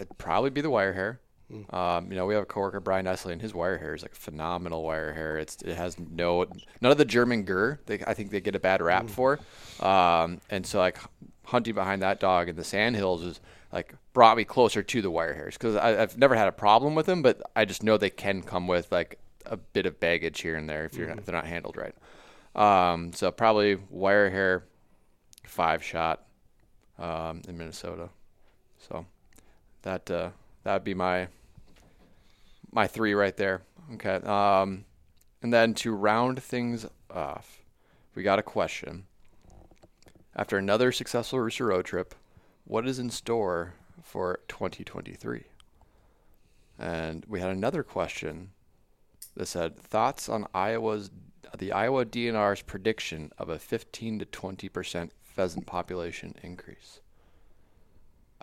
[0.00, 1.20] it'd probably be the wire hair.
[1.52, 1.72] Mm.
[1.74, 4.14] Um, you know, we have a coworker Brian Nestle, and his wire hair is like
[4.14, 5.36] phenomenal wire hair.
[5.38, 6.46] It's it has no
[6.80, 7.80] none of the German gur.
[7.86, 9.10] They, I think they get a bad rap Mm.
[9.10, 9.40] for.
[9.84, 10.98] Um, and so like
[11.44, 13.40] hunting behind that dog in the sandhills is
[13.72, 17.06] like brought me closer to the wire hairs because I've never had a problem with
[17.06, 20.54] them, but I just know they can come with like a bit of baggage here
[20.56, 21.94] and there if you're not, if they're not handled right.
[22.54, 24.64] Um, so probably wire hair,
[25.44, 26.24] five shot,
[26.98, 28.08] um, in Minnesota.
[28.78, 29.06] So
[29.82, 30.30] that uh,
[30.64, 31.28] that would be my
[32.72, 33.62] my three right there.
[33.94, 34.16] Okay.
[34.16, 34.84] Um,
[35.42, 37.62] and then to round things off,
[38.14, 39.06] we got a question.
[40.36, 42.14] After another successful Rooster Road trip,
[42.64, 45.44] what is in store for 2023?
[46.78, 48.50] And we had another question
[49.34, 51.10] that said thoughts on Iowa's
[51.58, 57.00] the Iowa DNR's prediction of a 15 to 20 percent pheasant population increase.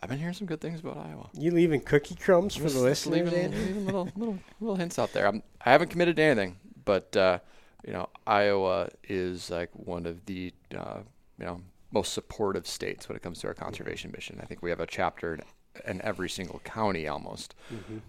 [0.01, 1.29] I've been hearing some good things about Iowa.
[1.33, 3.31] you leaving cookie crumbs for the listeners?
[3.31, 5.27] leaving, leaving little, little little hints out there.
[5.27, 7.39] I'm, I haven't committed to anything, but uh,
[7.85, 10.99] you know, Iowa is like one of the uh,
[11.39, 14.39] you know most supportive states when it comes to our conservation mission.
[14.41, 15.41] I think we have a chapter in,
[15.87, 17.55] in every single county almost.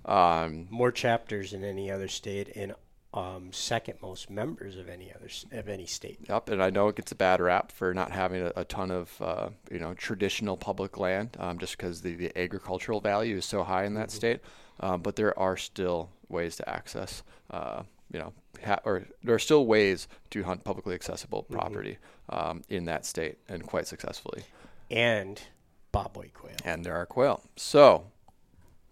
[0.04, 2.74] Um, More chapters than any other state, and
[3.18, 6.18] um, second most members of any other of any state.
[6.28, 8.90] Yep, and I know it gets a bad rap for not having a, a ton
[8.90, 13.44] of uh, you know traditional public land, um, just because the, the agricultural value is
[13.44, 14.40] so high in that state.
[14.80, 18.32] Um, but there are still ways to access, uh, you know,
[18.64, 21.98] ha- or there are still ways to hunt publicly accessible property
[22.28, 24.42] um, in that state, and quite successfully.
[24.88, 25.40] And
[25.92, 26.54] bobwhite quail.
[26.64, 27.42] And there are quail.
[27.56, 28.04] So,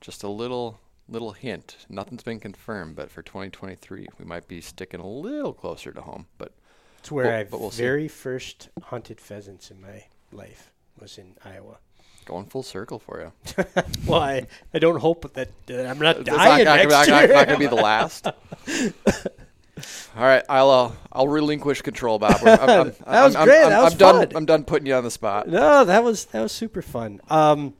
[0.00, 1.76] just a little little hint.
[1.88, 6.26] Nothing's been confirmed, but for 2023, we might be sticking a little closer to home.
[6.38, 6.52] But
[6.98, 7.82] It's where But- I but we'll see.
[7.82, 11.76] very first hunted pheasants in my life was in Iowa.
[12.24, 13.32] going full circle for you.
[14.06, 17.28] Well, I, I don't hope that uh, I'm not It's dying not, next not, year.
[17.28, 18.26] not, not gonna be the last.
[20.16, 22.36] All right, I'll uh, I'll relinquish control, Bob.
[22.40, 22.44] I'm,
[23.06, 23.62] That was I'm, great.
[23.64, 24.26] I'm, That was done.
[24.28, 24.36] fun.
[24.36, 25.48] I'm done putting you on the spot.
[25.48, 27.20] No, that was that was super fun.
[27.28, 27.74] Um,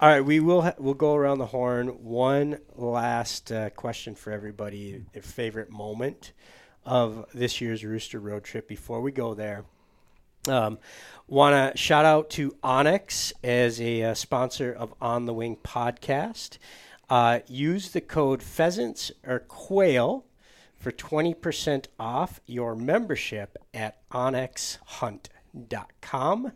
[0.00, 1.88] all right, we will ha- we'll go around the horn.
[1.88, 6.32] One last uh, question for everybody: their favorite moment
[6.86, 8.66] of this year's Rooster Road Trip.
[8.66, 9.66] Before we go there,
[10.48, 10.78] um,
[11.28, 16.56] want to shout out to onX as a uh, sponsor of On the Wing podcast.
[17.10, 20.24] Uh, use the code pheasants or quail
[20.78, 26.52] for 20% off your membership at onxhunt.com.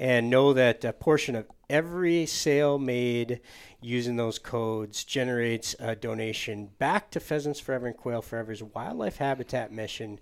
[0.00, 3.40] And know that a portion of every sale made
[3.82, 9.70] using those codes generates a donation back to Pheasants Forever and Quail Forever's wildlife habitat
[9.70, 10.18] mission,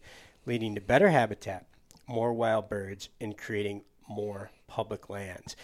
[0.47, 1.65] leading to better habitat,
[2.09, 5.55] more wild birds, and creating more public lands.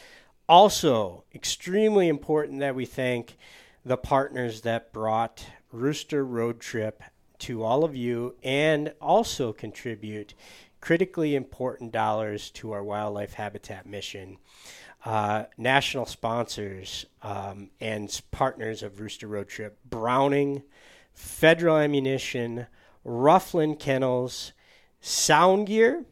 [0.49, 3.37] Also, extremely important that we thank
[3.85, 7.03] the partners that brought Rooster Road Trip
[7.41, 10.35] to all of you and also contribute
[10.85, 14.37] critically important dollars to our wildlife habitat mission.
[15.03, 20.63] Uh, national sponsors um, and partners of Rooster Road Trip Browning,
[21.15, 22.67] Federal Ammunition,
[23.03, 24.53] Ruffland Kennels,
[25.03, 26.05] SoundGear,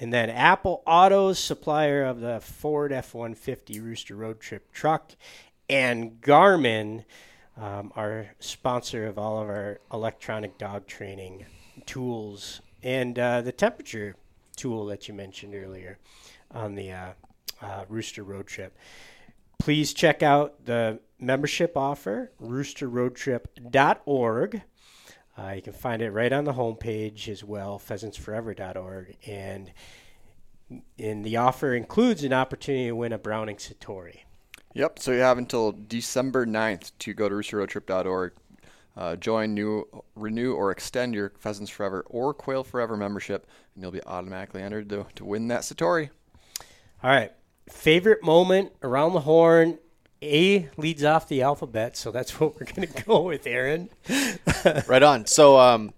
[0.00, 5.12] and then Apple Autos, supplier of the Ford F 150 Rooster Road Trip truck,
[5.68, 7.04] and Garmin,
[7.56, 11.46] um, our sponsor of all of our electronic dog training
[11.86, 14.16] tools, and uh, the temperature
[14.56, 15.98] tool that you mentioned earlier
[16.52, 17.12] on the uh,
[17.62, 18.76] uh, Rooster Road Trip.
[19.58, 24.62] Please check out the membership offer, roosterroadtrip.org.
[25.36, 29.16] Uh, you can find it right on the homepage as well, pheasantsforever.org.
[29.26, 29.72] And,
[30.98, 34.20] and the offer includes an opportunity to win a Browning Citori.
[34.74, 34.98] Yep.
[34.98, 38.32] So you have until December 9th to go to roosterroadtrip.org,
[38.98, 43.92] uh, join, new, renew, or extend your Pheasants Forever or Quail Forever membership, and you'll
[43.92, 46.10] be automatically entered to, to win that Citori.
[47.04, 47.30] All right.
[47.70, 49.78] Favorite moment around the horn.
[50.20, 53.88] A leads off the alphabet, so that's what we're going to go with, Aaron.
[54.88, 55.26] right on.
[55.26, 55.94] So, um,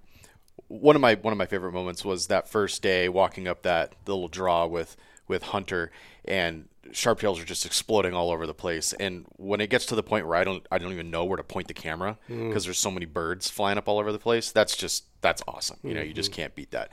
[0.68, 3.94] one of my one of my favorite moments was that first day walking up that
[4.06, 4.94] little draw with
[5.27, 5.90] with Hunter
[6.27, 8.92] and sharptails are just exploding all over the place.
[8.94, 11.36] And when it gets to the point where I don't I don't even know where
[11.36, 12.66] to point the camera because mm.
[12.66, 15.78] there's so many birds flying up all over the place, that's just that's awesome.
[15.82, 16.08] You know, mm-hmm.
[16.08, 16.42] you just mm-hmm.
[16.42, 16.90] can't beat that.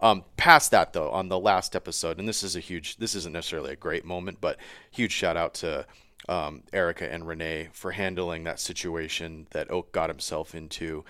[0.00, 3.32] Um, past that though, on the last episode, and this is a huge this isn't
[3.32, 4.58] necessarily a great moment, but
[4.90, 5.86] huge shout out to
[6.28, 11.04] um, Erica and Renee for handling that situation that Oak got himself into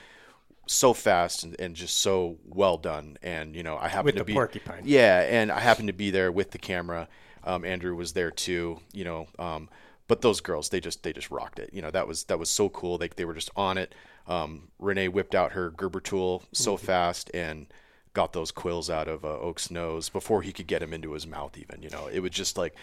[0.66, 3.18] so fast and, and, just so well done.
[3.22, 4.82] And you know, I happened to be porcupine.
[4.84, 7.08] Yeah, and I happened to be there with the camera.
[7.44, 8.80] Um, Andrew was there too.
[8.92, 9.68] You know, um,
[10.06, 11.70] but those girls, they just they just rocked it.
[11.72, 12.98] You know, that was that was so cool.
[12.98, 13.94] They they were just on it.
[14.26, 16.86] Um, Renee whipped out her Gerber tool so mm-hmm.
[16.86, 17.66] fast and
[18.12, 21.26] got those quills out of uh, Oak's nose before he could get him into his
[21.26, 21.56] mouth.
[21.56, 22.74] Even you know, it was just like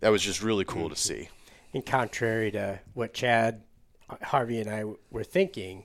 [0.00, 0.94] that was just really cool mm-hmm.
[0.94, 1.28] to see.
[1.72, 3.62] In contrary to what Chad,
[4.22, 5.84] Harvey, and I were thinking,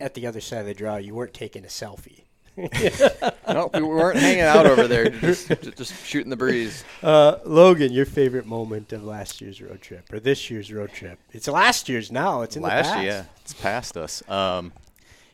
[0.00, 2.23] at the other side of the draw, you weren't taking a selfie.
[3.48, 6.84] no, we weren't hanging out over there, just, just shooting the breeze.
[7.02, 11.18] Uh, Logan, your favorite moment of last year's road trip or this year's road trip?
[11.32, 12.42] It's last year's now.
[12.42, 13.02] It's in last the past.
[13.02, 14.22] year, yeah, it's past us.
[14.28, 14.72] Um,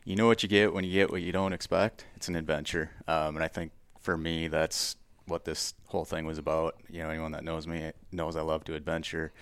[0.04, 2.06] you know what you get when you get what you don't expect.
[2.16, 6.38] It's an adventure, um, and I think for me, that's what this whole thing was
[6.38, 6.76] about.
[6.88, 9.32] You know, anyone that knows me knows I love to adventure.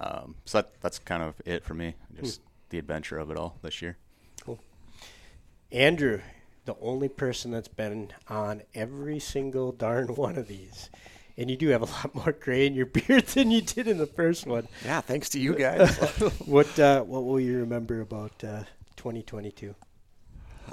[0.00, 1.94] Um, so that, that's kind of it for me.
[2.20, 2.46] Just hmm.
[2.70, 3.96] the adventure of it all this year.
[4.44, 4.58] Cool.
[5.72, 6.20] Andrew,
[6.68, 10.90] the only person that's been on every single darn one of these.
[11.38, 13.96] And you do have a lot more gray in your beard than you did in
[13.96, 14.68] the first one.
[14.84, 15.96] Yeah, thanks to you guys.
[16.44, 18.64] what uh, what will you remember about uh,
[18.96, 19.74] 2022?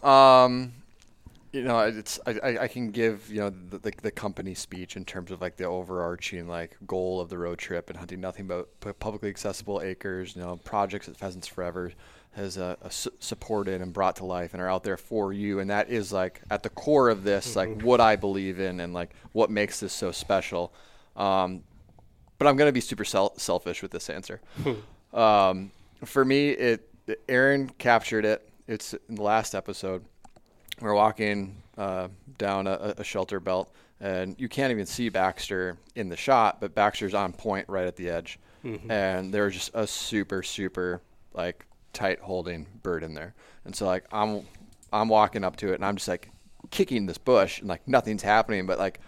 [0.05, 0.73] Um,
[1.53, 5.05] you know, it's I, I can give you know the, the, the company speech in
[5.05, 8.99] terms of like the overarching like goal of the road trip and hunting nothing but
[8.99, 10.35] publicly accessible acres.
[10.35, 11.93] You know, projects at Pheasants Forever
[12.35, 15.89] has uh, supported and brought to life and are out there for you and that
[15.89, 17.87] is like at the core of this like mm-hmm.
[17.87, 20.73] what i believe in and like what makes this so special
[21.15, 21.63] um,
[22.37, 25.17] but i'm going to be super sel- selfish with this answer hmm.
[25.17, 25.71] um,
[26.03, 26.89] for me it
[27.29, 30.03] aaron captured it it's in the last episode
[30.81, 33.71] we're walking uh, down a, a shelter belt
[34.01, 37.95] and you can't even see baxter in the shot but baxter's on point right at
[37.95, 38.91] the edge mm-hmm.
[38.91, 41.01] and there's just a super super
[41.33, 41.65] like
[41.95, 43.33] tight holding bird in there.
[43.65, 44.45] And so like I'm
[44.93, 46.29] I'm walking up to it and I'm just like
[46.69, 48.99] kicking this bush and like nothing's happening, but like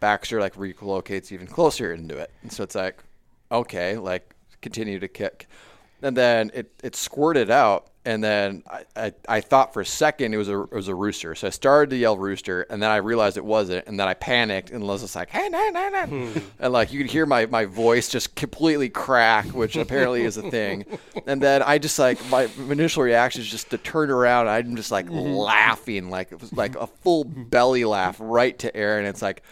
[0.00, 2.30] Baxter like relocates even closer into it.
[2.42, 3.02] And so it's like,
[3.50, 5.48] okay, like continue to kick.
[6.06, 10.32] And then it, it squirted out and then I, I, I, thought for a second
[10.32, 11.34] it was a it was a rooster.
[11.34, 14.14] So I started to yell rooster, and then I realized it wasn't, and then I
[14.14, 17.46] panicked and was just like, "Hey, no, no, no!" and like you could hear my,
[17.46, 20.86] my voice just completely crack, which apparently is a thing.
[21.26, 24.46] And then I just like my initial reaction is just to turn around.
[24.46, 25.34] I'm just like mm-hmm.
[25.34, 29.04] laughing, like it was like a full belly laugh right to Aaron.
[29.06, 29.42] It's like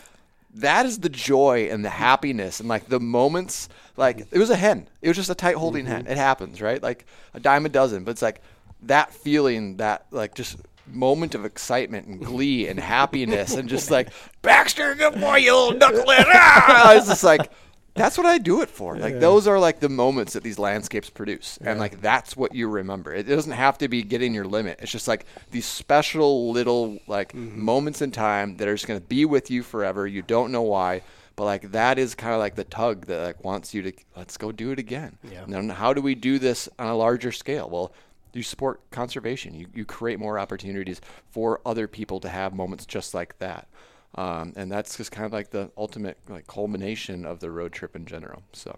[0.55, 4.57] that is the joy and the happiness and like the moments like it was a
[4.57, 4.89] hen.
[5.03, 5.95] It was just a tight holding mm-hmm.
[5.95, 6.83] hen it happens right?
[6.83, 8.05] Like a dime a dozen.
[8.05, 8.41] But it's like
[8.83, 10.57] that feeling that like just
[10.87, 14.11] moment of excitement and glee and happiness and just like
[14.43, 16.27] baxter good boy you little knucklehead.
[16.29, 16.91] Ah!
[16.91, 17.51] i was just like
[17.95, 18.97] that's what I do it for.
[18.97, 22.69] Like those are like the moments that these landscapes produce, and like that's what you
[22.69, 23.15] remember.
[23.15, 24.81] It doesn't have to be getting your limit.
[24.83, 27.65] It's just like these special little like mm-hmm.
[27.65, 30.09] moments in time that are just gonna be with you forever.
[30.09, 31.03] You don't know why,
[31.37, 34.37] but like that is kind of like the tug that like wants you to let's
[34.37, 35.17] go do it again.
[35.23, 35.45] Yeah.
[35.45, 37.71] And then how do we do this on a larger scale?
[37.71, 37.93] Well,
[38.33, 39.55] you support conservation.
[39.55, 41.01] You you create more opportunities
[41.31, 43.69] for other people to have moments just like that.
[44.17, 47.97] Um, and that's just kind of like the ultimate like culmination of the road trip
[47.97, 48.43] in general.
[48.53, 48.77] So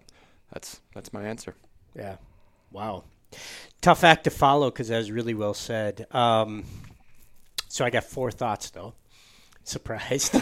[0.51, 1.55] that's that's my answer.
[1.95, 2.17] Yeah.
[2.71, 3.03] Wow.
[3.81, 6.07] Tough act to follow because that was really well said.
[6.11, 6.63] Um,
[7.67, 8.93] so I got four thoughts though.
[9.67, 10.31] Surprised.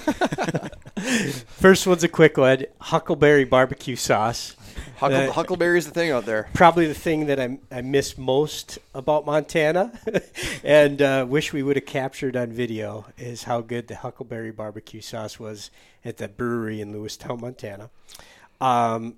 [1.48, 4.56] First one's a quick one: Huckleberry barbecue sauce.
[4.98, 6.48] Huckle, uh, Huckleberry is the thing out there.
[6.54, 10.00] Probably the thing that I, I miss most about Montana,
[10.64, 15.02] and uh, wish we would have captured on video is how good the Huckleberry barbecue
[15.02, 15.72] sauce was
[16.06, 17.90] at the brewery in Lewistown, Montana.
[18.62, 19.16] Um,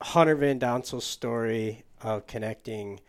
[0.00, 3.00] Hunter Van Donsel's story of connecting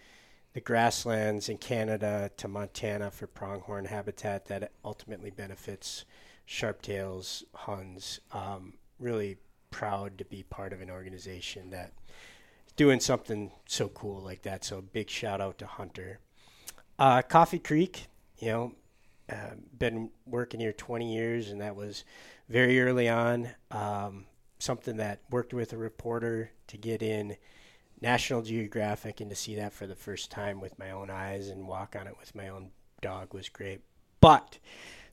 [0.58, 6.04] the grasslands in Canada to Montana for pronghorn habitat that ultimately benefits
[6.48, 8.20] sharptails, huns.
[8.32, 9.38] Um, really
[9.70, 11.94] proud to be part of an organization that
[12.66, 14.66] is doing something so cool like that.
[14.66, 16.18] So big shout out to Hunter.
[16.98, 18.08] Uh, Coffee Creek,
[18.40, 18.74] you know,
[19.32, 22.04] uh, been working here 20 years, and that was
[22.50, 23.48] very early on.
[23.70, 24.26] Um,
[24.58, 27.38] something that worked with a reporter to get in
[28.02, 31.68] National Geographic and to see that for the first time with my own eyes and
[31.68, 32.70] walk on it with my own
[33.02, 33.82] dog was great.
[34.22, 34.60] But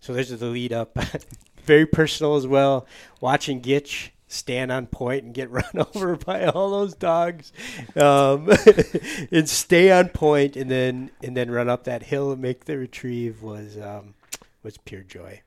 [0.01, 0.99] so there's the lead up.
[1.65, 2.87] Very personal as well.
[3.21, 7.53] Watching Gitch stand on point and get run over by all those dogs,
[7.97, 8.51] um,
[9.31, 12.77] and stay on point, and then and then run up that hill and make the
[12.77, 14.15] retrieve was um,
[14.63, 15.41] was pure joy.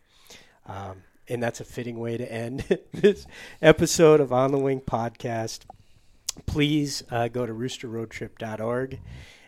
[0.66, 3.28] Um, and that's a fitting way to end this
[3.62, 5.66] episode of On the Wing podcast.
[6.46, 9.00] Please uh, go to roosterroadtrip.org.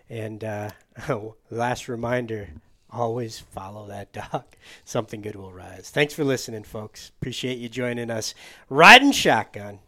[0.09, 0.71] And uh,
[1.49, 2.49] last reminder
[2.91, 4.45] always follow that dog.
[4.83, 5.89] Something good will rise.
[5.89, 7.11] Thanks for listening, folks.
[7.19, 8.33] Appreciate you joining us
[8.69, 9.79] riding shotgun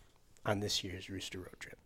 [0.45, 1.80] on this year's Rooster Road Trip.